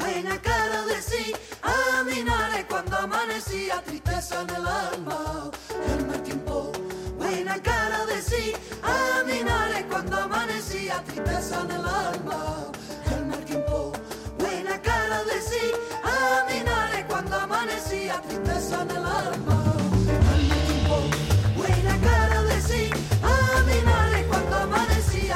ajena 0.09 0.41
cara 0.41 0.85
de 0.85 1.01
sí. 1.01 1.33
A 1.61 2.03
Minares 2.03 2.65
cuando 2.67 2.97
amanecía, 2.97 3.81
tristeza 3.83 4.41
en 4.41 4.49
el 4.49 4.67
alma, 4.67 5.51
calma 5.87 6.13
el 6.15 6.23
tiempo. 6.23 6.71
Buena 7.17 7.61
cara 7.61 8.05
de 8.05 8.21
sí. 8.21 8.53
A 8.83 9.23
Minares 9.23 9.85
cuando 9.89 10.17
amanecía, 10.17 11.03
tristeza 11.03 11.61
en 11.61 11.71
el 11.71 11.85
alma, 11.85 12.71
calma 13.07 13.35
el 13.35 13.45
tiempo. 13.45 13.91
Buena 14.37 14.81
cara 14.81 15.23
de 15.23 15.41
sí. 15.41 15.71
A 16.03 16.45
Minares 16.51 17.05
cuando 17.07 17.35
amanecía, 17.35 18.21
tristeza 18.21 18.81
en 18.81 18.91
el 18.91 19.05
alma. 19.05 19.57
Buena 21.55 21.97
cara 22.01 22.43
de 22.43 22.61
sí, 22.61 22.89
a 23.23 23.61
Minares 23.63 24.25
cuando 24.27 24.55
amanecía, 24.57 25.35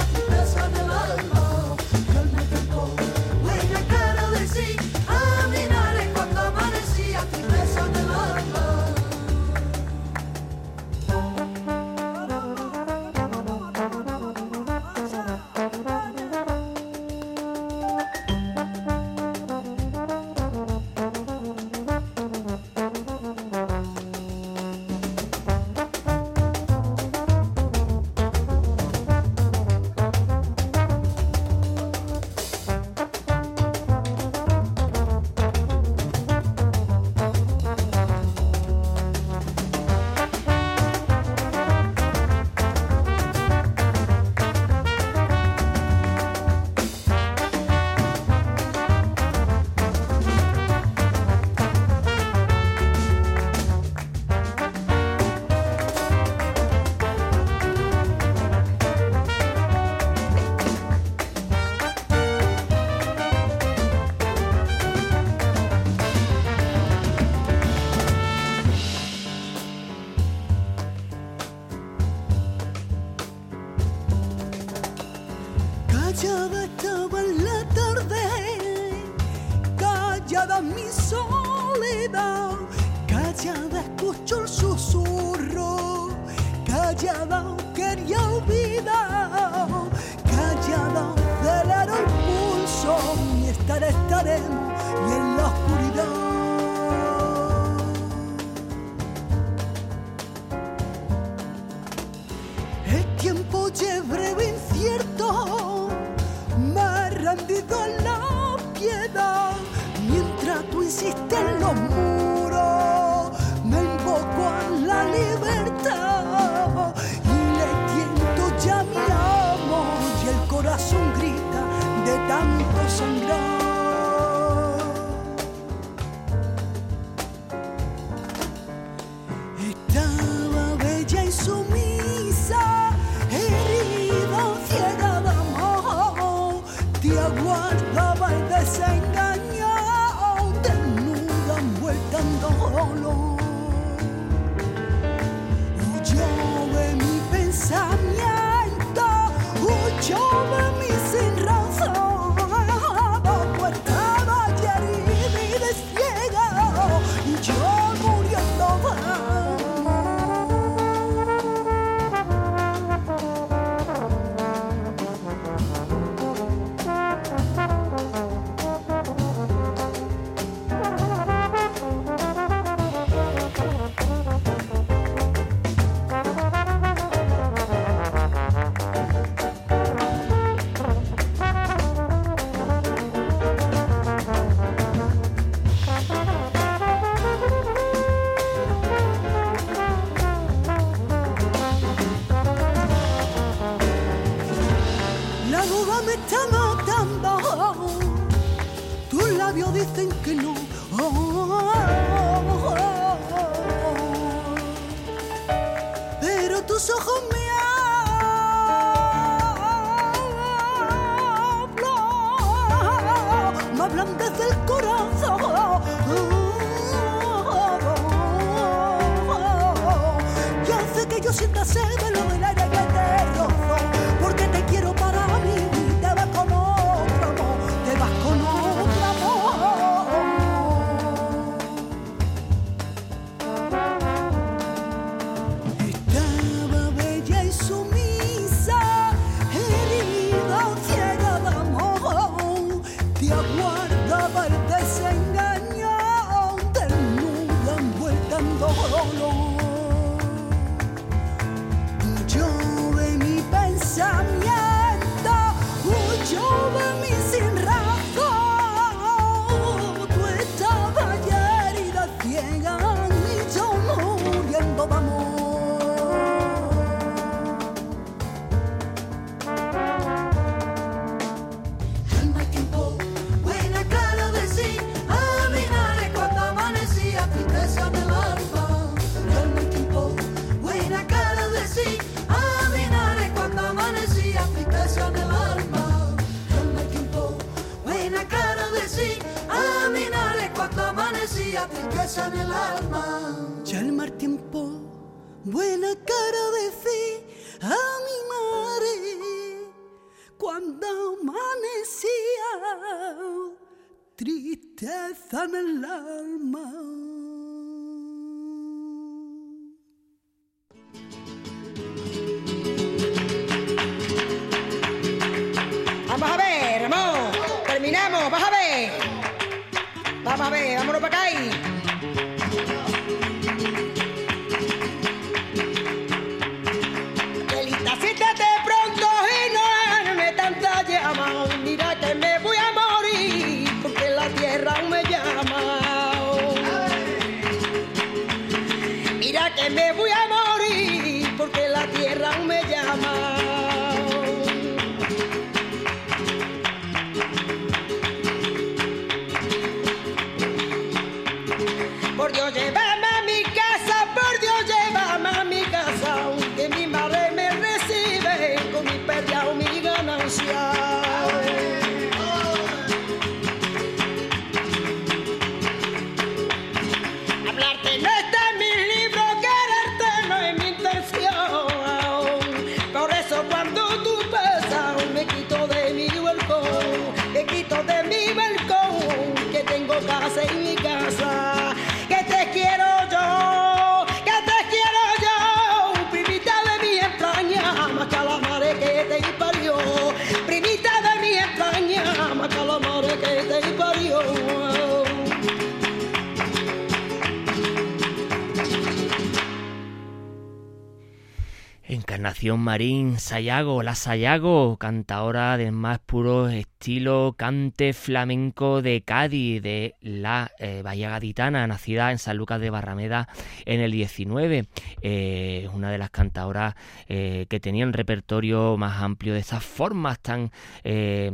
Marín, 402.51 403.19
Sayago, 403.19 403.84
la 403.84 403.95
Sayago, 403.95 404.77
cantaora 404.77 405.56
del 405.56 405.71
más 405.71 405.99
puro 405.99 406.49
estilo 406.49 407.36
cante 407.38 407.93
flamenco 407.93 408.82
de 408.82 409.01
Cádiz, 409.01 409.62
de 409.62 409.95
la 410.01 410.51
eh, 410.60 410.82
Bahía 410.84 411.10
Gaditana, 411.10 411.65
nacida 411.67 412.12
en 412.12 412.17
San 412.17 412.36
Lucas 412.36 412.60
de 412.60 412.69
Barrameda 412.69 413.29
en 413.65 413.79
el 413.79 413.91
19. 413.91 414.67
Eh, 415.01 415.69
una 415.73 415.89
de 415.89 415.97
las 415.97 416.10
cantaoras 416.10 416.75
eh, 417.08 417.45
que 417.49 417.62
tenía 417.62 417.86
un 417.86 417.93
repertorio 417.93 418.75
más 418.75 419.01
amplio 419.01 419.34
de 419.34 419.39
esas 419.39 419.63
formas 419.63 420.19
tan... 420.19 420.51
eh, 420.84 421.32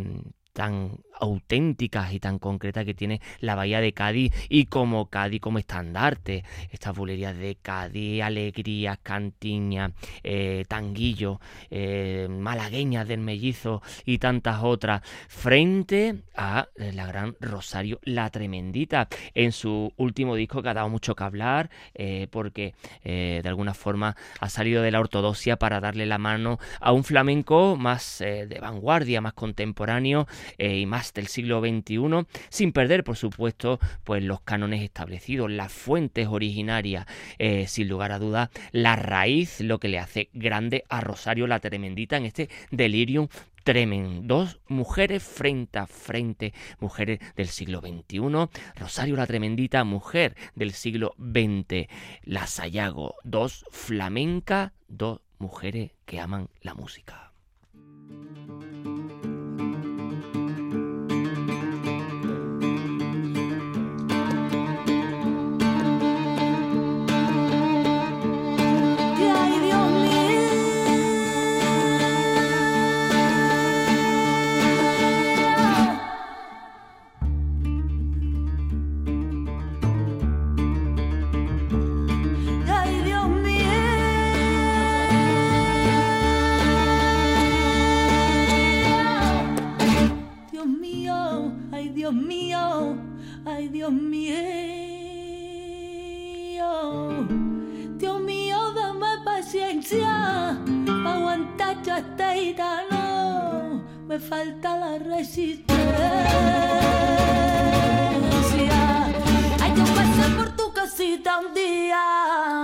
tan 0.54 1.00
auténticas 1.20 2.14
y 2.14 2.20
tan 2.20 2.40
concretas 2.40 2.86
que 2.86 2.94
tiene 2.94 3.22
la 3.40 3.56
Bahía 3.56 3.82
de 3.82 3.94
Cádiz 3.94 4.34
y 4.50 4.66
como 4.66 5.10
Cádiz 5.10 5.42
como 5.42 5.60
estandarte. 5.60 6.44
Estas 6.72 6.96
bulerías 6.96 7.38
de 7.38 7.56
Cádiz, 7.62 8.22
alegrías, 8.24 9.00
cantiñas, 9.02 9.92
eh, 10.24 10.66
tanguillo, 10.68 11.40
eh, 11.70 12.28
malagueñas 12.30 13.08
del 13.08 13.20
mellizo 13.20 13.82
y 14.06 14.18
tantas 14.18 14.64
otras, 14.64 15.02
frente 15.28 16.24
a 16.36 16.68
la 16.76 17.06
gran 17.06 17.36
Rosario 17.40 18.00
La 18.04 18.30
Tremendita 18.30 19.08
en 19.34 19.52
su 19.52 19.94
último 19.98 20.36
disco 20.36 20.62
que 20.62 20.70
ha 20.70 20.74
dado 20.74 20.90
mucho 20.90 21.16
que 21.16 21.24
hablar 21.24 21.70
eh, 21.94 22.28
porque 22.32 22.74
eh, 23.04 23.40
de 23.44 23.50
alguna 23.50 23.74
forma 23.74 24.16
ha 24.40 24.50
salido 24.50 24.82
de 24.82 24.92
la 24.92 25.00
ortodoxia 25.00 25.58
para 25.58 25.80
darle 25.80 26.06
la 26.06 26.18
mano 26.18 26.60
a 26.80 26.92
un 26.92 27.04
flamenco 27.04 27.76
más 27.78 28.22
eh, 28.22 28.46
de 28.48 28.60
vanguardia, 28.60 29.22
más 29.22 29.34
contemporáneo 29.34 30.28
eh, 30.58 30.80
y 30.80 30.86
más 30.86 31.09
del 31.14 31.28
siglo 31.28 31.62
XXI, 31.62 32.26
sin 32.50 32.72
perder, 32.72 33.04
por 33.04 33.18
supuesto, 33.18 33.80
pues 34.04 34.24
los 34.24 34.42
cánones 34.42 34.82
establecidos, 34.82 35.52
las 35.52 35.72
fuentes 35.72 36.28
originarias, 36.28 37.06
eh, 37.38 37.68
sin 37.68 37.88
lugar 37.88 38.12
a 38.12 38.20
dudas, 38.20 38.50
la 38.72 38.96
raíz, 38.96 39.62
lo 39.62 39.80
que 39.80 39.90
le 39.90 40.00
hace 40.00 40.30
grande 40.34 40.84
a 40.90 41.02
Rosario 41.02 41.48
la 41.48 41.60
Tremendita 41.60 42.18
en 42.18 42.26
este 42.26 42.50
delirium 42.72 43.28
tremendo. 43.64 44.36
Dos 44.36 44.60
mujeres 44.68 45.24
frente 45.24 45.80
a 45.80 45.88
frente, 45.88 46.54
mujeres 46.80 47.20
del 47.36 47.48
siglo 47.48 47.82
XXI. 47.82 48.50
Rosario 48.76 49.16
la 49.16 49.28
Tremendita, 49.28 49.84
mujer 49.84 50.36
del 50.56 50.72
siglo 50.72 51.14
XX. 51.18 51.88
La 52.24 52.48
Sayago, 52.48 53.16
dos 53.24 53.66
flamencas, 53.72 54.72
dos 54.88 55.22
mujeres 55.38 55.92
que 56.06 56.20
aman 56.20 56.50
la 56.62 56.74
música. 56.74 57.32
Dios 92.10 92.24
mío, 92.24 92.98
ay, 93.46 93.68
Dios 93.68 93.92
mío. 93.92 94.26
Dios 97.98 98.20
mío, 98.22 98.58
dame 98.74 99.06
paciencia 99.24 100.58
para 101.04 101.14
aguantar 101.14 101.84
yo 101.84 101.96
este 101.98 102.34
gitano. 102.34 103.84
Me 104.08 104.18
falta 104.18 104.76
la 104.76 104.98
resistencia. 104.98 105.78
Ay, 109.62 109.74
yo 109.78 109.84
pasé 109.94 110.30
por 110.36 110.56
tu 110.56 110.74
casita 110.74 111.38
un 111.38 111.54
día. 111.54 112.64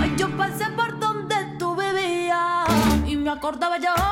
Ay, 0.00 0.14
yo 0.16 0.34
pasé 0.34 0.64
por 0.74 0.98
donde 0.98 1.36
tú 1.58 1.76
vivías 1.76 2.70
y 3.06 3.16
me 3.16 3.28
acordaba 3.28 3.76
yo 3.76 4.07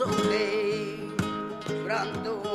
someday, 0.00 0.96
brando. 1.84 2.49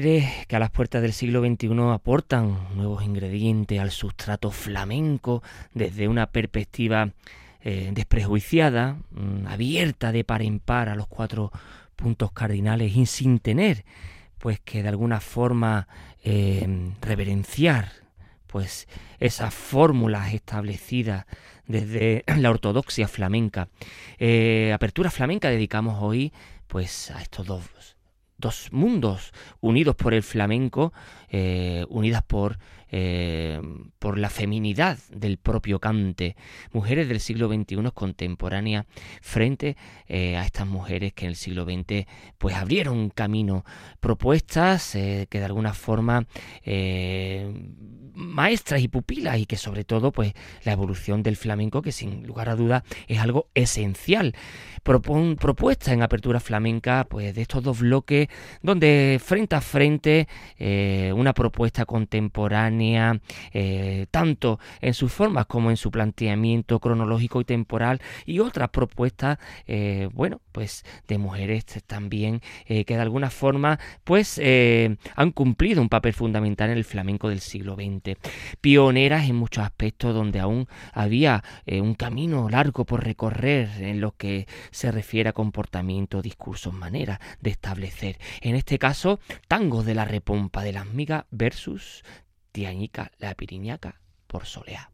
que 0.00 0.56
a 0.56 0.58
las 0.58 0.70
puertas 0.70 1.02
del 1.02 1.12
siglo 1.12 1.40
XXI 1.40 1.68
aportan 1.92 2.58
nuevos 2.74 3.04
ingredientes 3.04 3.78
al 3.78 3.90
sustrato 3.90 4.50
flamenco 4.50 5.42
desde 5.72 6.08
una 6.08 6.26
perspectiva 6.26 7.10
eh, 7.62 7.90
desprejuiciada, 7.92 8.98
mm, 9.12 9.46
abierta 9.46 10.10
de 10.10 10.24
par 10.24 10.42
en 10.42 10.58
par 10.58 10.88
a 10.88 10.96
los 10.96 11.06
cuatro 11.06 11.52
puntos 11.96 12.32
cardinales 12.32 12.96
y 12.96 13.06
sin 13.06 13.38
tener 13.38 13.84
pues 14.38 14.60
que 14.60 14.82
de 14.82 14.88
alguna 14.88 15.20
forma 15.20 15.86
eh, 16.24 16.92
reverenciar 17.00 17.92
pues 18.46 18.88
esas 19.20 19.54
fórmulas 19.54 20.34
establecidas 20.34 21.26
desde 21.66 22.24
la 22.38 22.50
ortodoxia 22.50 23.06
flamenca. 23.06 23.68
Eh, 24.18 24.72
Apertura 24.74 25.10
flamenca 25.10 25.50
dedicamos 25.50 26.02
hoy 26.02 26.32
pues 26.66 27.10
a 27.10 27.22
estos 27.22 27.46
dos 27.46 27.93
dos 28.44 28.68
mundos 28.72 29.32
unidos 29.62 29.96
por 29.96 30.12
el 30.12 30.22
flamenco, 30.22 30.92
eh, 31.30 31.86
unidas 31.88 32.22
por 32.22 32.58
eh, 32.96 33.60
por 33.98 34.18
la 34.18 34.30
feminidad 34.30 34.98
del 35.10 35.36
propio 35.36 35.80
cante. 35.80 36.36
Mujeres 36.72 37.08
del 37.08 37.18
siglo 37.18 37.48
XXI 37.48 37.90
contemporáneas 37.92 38.86
frente 39.20 39.76
eh, 40.06 40.36
a 40.36 40.44
estas 40.44 40.68
mujeres 40.68 41.12
que 41.12 41.24
en 41.24 41.30
el 41.30 41.36
siglo 41.36 41.64
XX 41.64 42.06
pues 42.38 42.54
abrieron 42.54 42.96
un 42.96 43.10
camino. 43.10 43.64
Propuestas 43.98 44.94
eh, 44.94 45.26
que 45.28 45.40
de 45.40 45.44
alguna 45.44 45.74
forma 45.74 46.28
maestras 48.14 48.80
y 48.80 48.86
pupilas 48.86 49.38
y 49.38 49.46
que 49.46 49.56
sobre 49.56 49.82
todo 49.82 50.12
pues 50.12 50.32
la 50.62 50.70
evolución 50.70 51.24
del 51.24 51.34
flamenco 51.34 51.82
que 51.82 51.90
sin 51.90 52.24
lugar 52.24 52.48
a 52.48 52.54
duda 52.54 52.84
es 53.08 53.18
algo 53.18 53.48
esencial. 53.54 54.36
Propon, 54.84 55.34
propuesta 55.34 55.92
en 55.92 56.02
apertura 56.02 56.38
flamenca 56.38 57.06
pues 57.10 57.34
de 57.34 57.42
estos 57.42 57.64
dos 57.64 57.80
bloques 57.80 58.28
donde 58.62 59.20
frente 59.20 59.56
a 59.56 59.60
frente 59.60 60.28
una 61.14 61.32
propuesta 61.32 61.86
contemporánea 61.86 62.83
eh, 63.52 64.06
tanto 64.10 64.58
en 64.80 64.94
sus 64.94 65.12
formas 65.12 65.46
como 65.46 65.70
en 65.70 65.76
su 65.76 65.90
planteamiento 65.90 66.80
cronológico 66.80 67.40
y 67.40 67.44
temporal 67.44 68.00
y 68.26 68.40
otras 68.40 68.70
propuestas 68.70 69.38
eh, 69.66 70.08
bueno 70.12 70.40
pues 70.52 70.84
de 71.08 71.18
mujeres 71.18 71.64
también 71.86 72.40
eh, 72.66 72.84
que 72.84 72.94
de 72.96 73.02
alguna 73.02 73.30
forma 73.30 73.78
pues 74.04 74.40
han 75.16 75.32
cumplido 75.32 75.80
un 75.80 75.88
papel 75.88 76.12
fundamental 76.12 76.70
en 76.70 76.76
el 76.76 76.84
flamenco 76.84 77.28
del 77.28 77.40
siglo 77.40 77.74
XX 77.74 78.18
pioneras 78.60 79.28
en 79.28 79.36
muchos 79.36 79.64
aspectos 79.64 80.14
donde 80.14 80.40
aún 80.40 80.68
había 80.92 81.42
un 81.66 81.94
camino 81.94 82.48
largo 82.48 82.84
por 82.84 83.04
recorrer 83.04 83.68
en 83.78 84.00
lo 84.00 84.12
que 84.16 84.46
se 84.70 84.90
refiere 84.90 85.30
a 85.30 85.32
comportamiento 85.32 86.22
discursos 86.22 86.72
maneras 86.72 87.18
de 87.40 87.50
establecer. 87.50 88.18
En 88.40 88.54
este 88.54 88.78
caso 88.78 89.20
tango 89.48 89.82
de 89.82 89.94
la 89.94 90.04
repompa 90.04 90.62
de 90.62 90.72
las 90.72 90.86
migas 90.86 91.24
versus 91.30 92.04
Tiañica 92.54 93.10
la 93.18 93.34
Piriñaca 93.34 94.00
por 94.28 94.46
Soleá. 94.46 94.88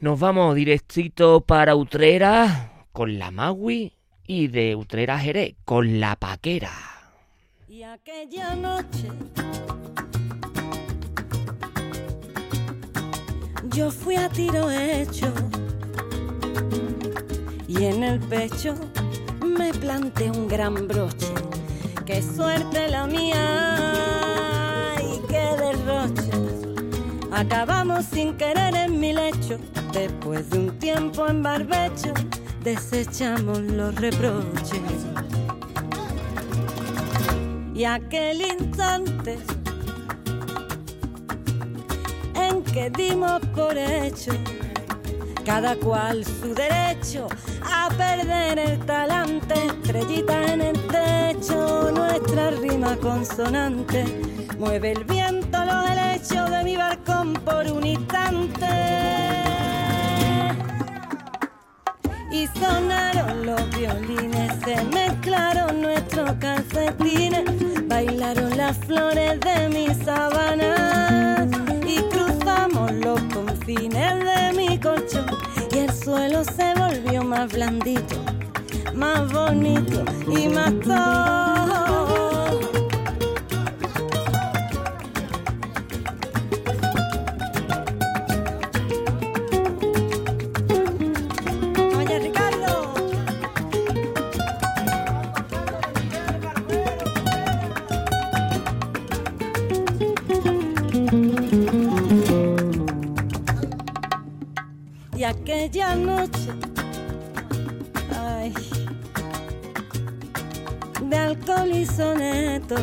Nos 0.00 0.18
vamos 0.18 0.54
directito 0.54 1.42
para 1.42 1.76
Utrera 1.76 2.86
con 2.92 3.18
la 3.18 3.30
Magui 3.30 3.92
y 4.26 4.48
de 4.48 4.76
Utrera 4.76 5.18
Jerez 5.18 5.56
con 5.66 6.00
la 6.00 6.16
Paquera. 6.16 6.72
Y 7.68 7.82
aquella 7.82 8.54
noche 8.54 9.08
yo 13.74 13.90
fui 13.90 14.16
a 14.16 14.30
tiro 14.30 14.70
hecho 14.70 15.34
y 17.68 17.84
en 17.84 18.02
el 18.02 18.18
pecho 18.18 18.74
me 19.44 19.72
planté 19.72 20.30
un 20.30 20.48
gran 20.48 20.88
broche. 20.88 21.32
Qué 22.06 22.22
suerte 22.22 22.88
la 22.88 23.06
mía 23.06 24.94
y 25.00 25.20
qué 25.28 25.46
derroche. 25.60 26.30
Acabamos 27.30 28.06
sin 28.06 28.36
querer 28.36 28.74
en 28.74 28.98
mi 28.98 29.12
lecho, 29.12 29.58
después 29.92 30.48
de 30.50 30.58
un 30.58 30.78
tiempo 30.78 31.28
en 31.28 31.42
barbecho, 31.42 32.12
desechamos 32.64 33.60
los 33.60 33.94
reproches. 33.94 35.06
Y 37.74 37.84
aquel 37.84 38.40
instante 38.40 39.38
en 42.34 42.62
que 42.64 42.90
dimos 42.90 43.40
por 43.54 43.76
hecho 43.76 44.32
cada 45.48 45.76
cual 45.76 46.22
su 46.26 46.52
derecho 46.54 47.26
a 47.64 47.88
perder 47.96 48.58
el 48.58 48.78
talante, 48.80 49.54
estrellita 49.54 50.44
en 50.52 50.60
el 50.60 50.78
techo, 50.88 51.90
nuestra 51.90 52.50
rima 52.50 52.94
consonante, 52.98 54.04
mueve 54.58 54.92
el 54.92 55.04
viento 55.04 55.64
los 55.64 55.90
helechos 55.90 56.50
de 56.50 56.64
mi 56.64 56.76
balcón 56.76 57.32
por 57.32 57.66
un 57.66 57.86
instante. 57.86 58.66
Y 62.30 62.46
sonaron 62.48 63.46
los 63.46 63.70
violines, 63.70 64.52
se 64.62 64.84
mezclaron 64.84 65.80
nuestros 65.80 66.30
calcetines, 66.34 67.88
bailaron 67.88 68.54
las 68.54 68.76
flores 68.76 69.40
de 69.40 69.68
mi 69.70 69.94
sabana 70.04 71.48
y 71.86 72.02
cruzamos 72.10 72.92
los 72.92 73.18
confines 73.32 74.17
suelo 76.08 76.42
se 76.42 76.72
volvió 76.74 77.22
más 77.22 77.52
blandito, 77.52 78.16
más 78.94 79.30
bonito 79.30 80.02
y 80.26 80.48
más 80.48 80.72
todo. 80.80 82.27
Y 105.58 105.60
aquella 105.60 105.96
noche, 105.96 106.52
ay, 108.16 108.54
de 111.02 111.16
alcohol 111.16 111.72
y 111.72 111.84
soneto, 111.84 112.76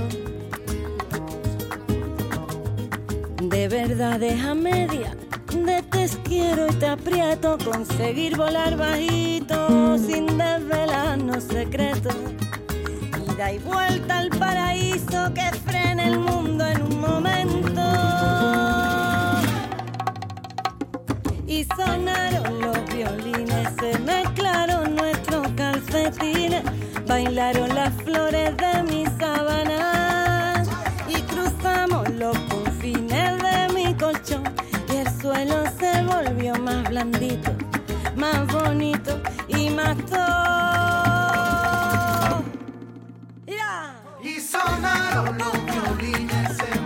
de 3.42 3.68
verdades 3.70 4.44
a 4.44 4.54
media, 4.54 5.16
de 5.54 5.84
te 5.84 6.10
quiero 6.26 6.68
y 6.68 6.74
te 6.74 6.88
aprieto, 6.88 7.58
conseguir 7.64 8.36
volar 8.36 8.76
bajito 8.76 9.98
sin 9.98 10.38
desvelarnos 10.38 11.46
secretos. 11.46 12.16
Ida 13.34 13.54
y 13.54 13.60
vuelta 13.60 14.18
al 14.18 14.30
paraíso 14.32 15.34
que 15.34 15.50
frena 15.66 16.08
el 16.08 16.20
mundo 16.20 16.68
en 16.68 16.82
un 16.82 17.00
momento 17.00 17.95
y 21.56 21.64
sonaron 21.64 22.60
los 22.60 22.86
violines, 22.94 23.70
se 23.80 23.98
mezclaron 24.00 24.94
nuestros 24.94 25.48
calcetines, 25.56 26.64
bailaron 27.08 27.74
las 27.74 27.94
flores 28.04 28.58
de 28.58 28.84
mi 28.84 29.06
sabana 29.18 30.66
y 31.08 31.22
cruzamos 31.22 32.10
los 32.10 32.38
confines 32.50 33.42
de 33.42 33.70
mi 33.74 33.94
colchón 33.94 34.44
y 34.92 34.98
el 34.98 35.22
suelo 35.22 35.64
se 35.80 36.04
volvió 36.04 36.56
más 36.56 36.90
blandito, 36.90 37.52
más 38.18 38.46
bonito 38.48 39.18
y 39.48 39.70
más 39.70 39.96
todo. 40.08 40.26
Y 44.22 44.42
sonaron 44.42 45.38
los 45.38 45.54
violines, 45.66 46.58
se 46.58 46.85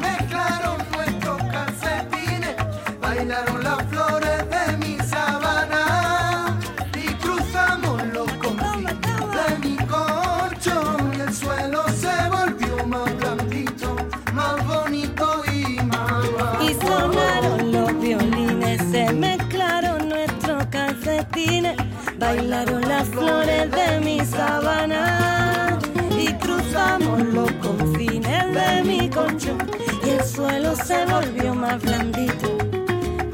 y 29.42 30.10
el 30.10 30.24
suelo 30.26 30.76
se 30.76 31.06
volvió 31.06 31.56
más 31.56 31.82
blandito, 31.82 32.58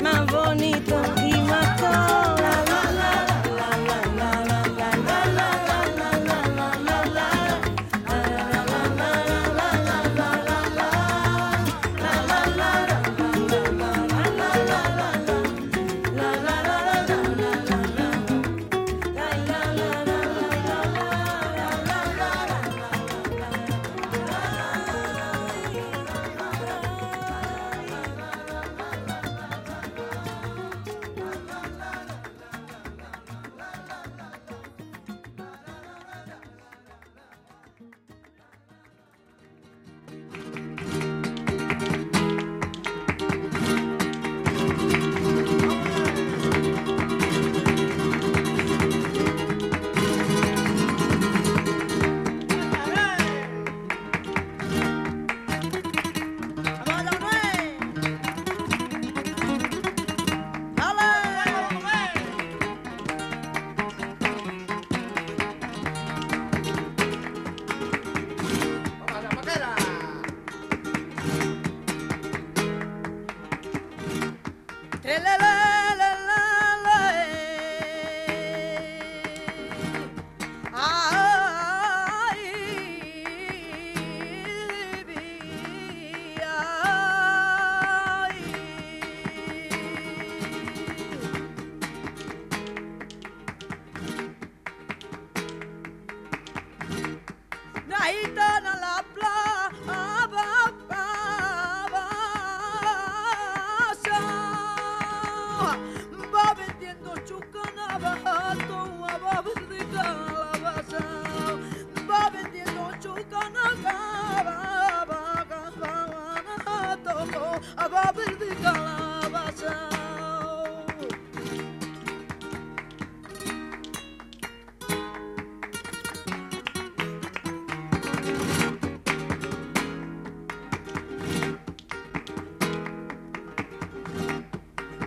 más 0.03 0.31
bonito 0.31 0.95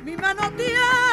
mi 0.09 0.17
mano 0.17 0.51
tiene 0.57 1.08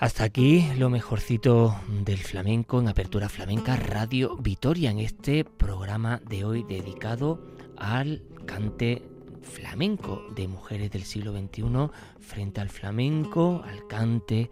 Hasta 0.00 0.24
aquí 0.24 0.66
lo 0.78 0.88
mejorcito 0.88 1.78
del 1.86 2.16
flamenco 2.16 2.80
en 2.80 2.88
Apertura 2.88 3.28
Flamenca 3.28 3.76
Radio 3.76 4.34
Vitoria 4.38 4.90
en 4.90 4.98
este 4.98 5.44
programa 5.44 6.22
de 6.26 6.46
hoy 6.46 6.62
dedicado 6.62 7.38
al 7.76 8.22
cante 8.46 9.02
flamenco 9.42 10.22
de 10.34 10.48
mujeres 10.48 10.90
del 10.90 11.02
siglo 11.02 11.32
XXI 11.32 11.90
frente 12.18 12.62
al 12.62 12.70
flamenco, 12.70 13.62
al 13.62 13.86
cante 13.88 14.50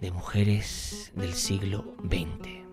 de 0.00 0.10
mujeres 0.10 1.12
del 1.14 1.34
siglo 1.34 1.94
XX. 2.02 2.63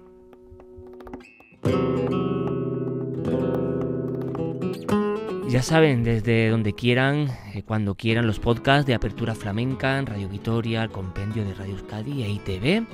Ya 5.51 5.61
saben, 5.61 6.05
desde 6.05 6.47
donde 6.47 6.71
quieran, 6.71 7.27
eh, 7.53 7.63
cuando 7.63 7.95
quieran, 7.95 8.25
los 8.25 8.39
podcasts 8.39 8.85
de 8.85 8.93
Apertura 8.93 9.35
Flamenca 9.35 9.99
en 9.99 10.05
Radio 10.05 10.29
Vitoria, 10.29 10.81
el 10.81 10.91
compendio 10.91 11.43
de 11.43 11.53
Radio 11.53 11.73
Euskadi 11.73 12.23
e 12.23 12.29
ITV. 12.29 12.87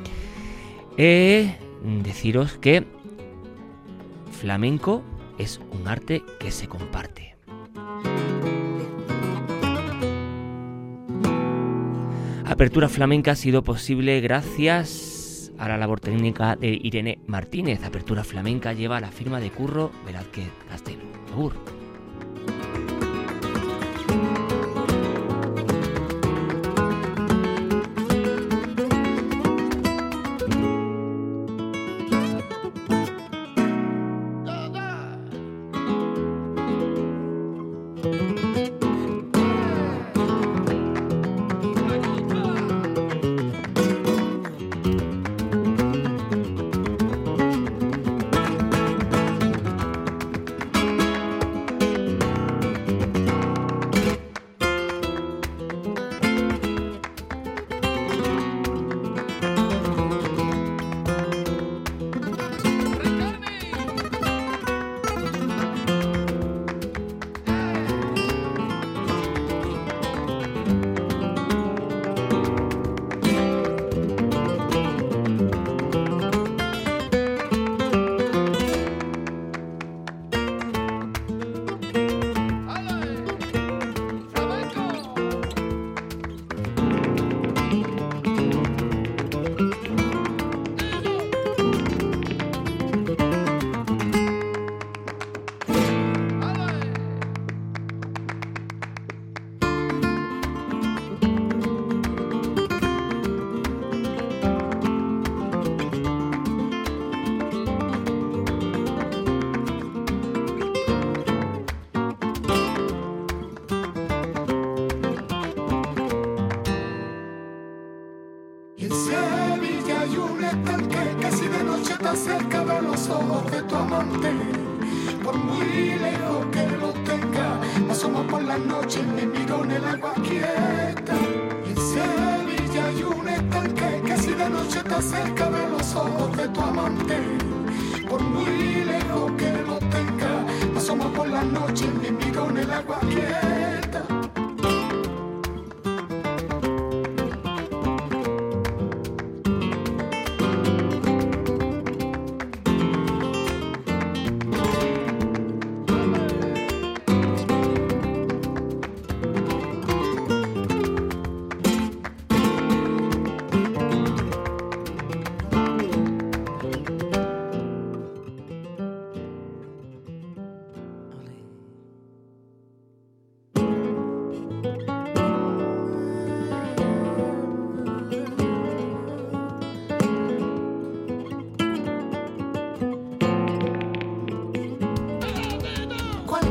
Eh, 0.98 1.56
deciros 2.02 2.58
que 2.58 2.84
flamenco 4.32 5.04
es 5.38 5.62
un 5.72 5.88
arte 5.88 6.24
que 6.40 6.50
se 6.50 6.68
comparte. 6.68 7.36
Apertura 12.44 12.90
Flamenca 12.90 13.34
ha 13.34 13.36
sido 13.36 13.64
posible 13.64 14.20
gracias 14.20 15.52
a 15.60 15.68
la 15.68 15.78
labor 15.78 16.00
técnica 16.00 16.56
de 16.56 16.70
Irene 16.82 17.20
Martínez. 17.28 17.84
Apertura 17.84 18.24
Flamenca 18.24 18.74
lleva 18.74 19.00
la 19.00 19.12
firma 19.12 19.40
de 19.40 19.52
Curro 19.52 19.92
Velázquez 20.08 20.50
Castelo. 20.68 21.04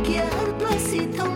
que 0.03 0.18
a 0.18 0.24
plástica 0.59 1.36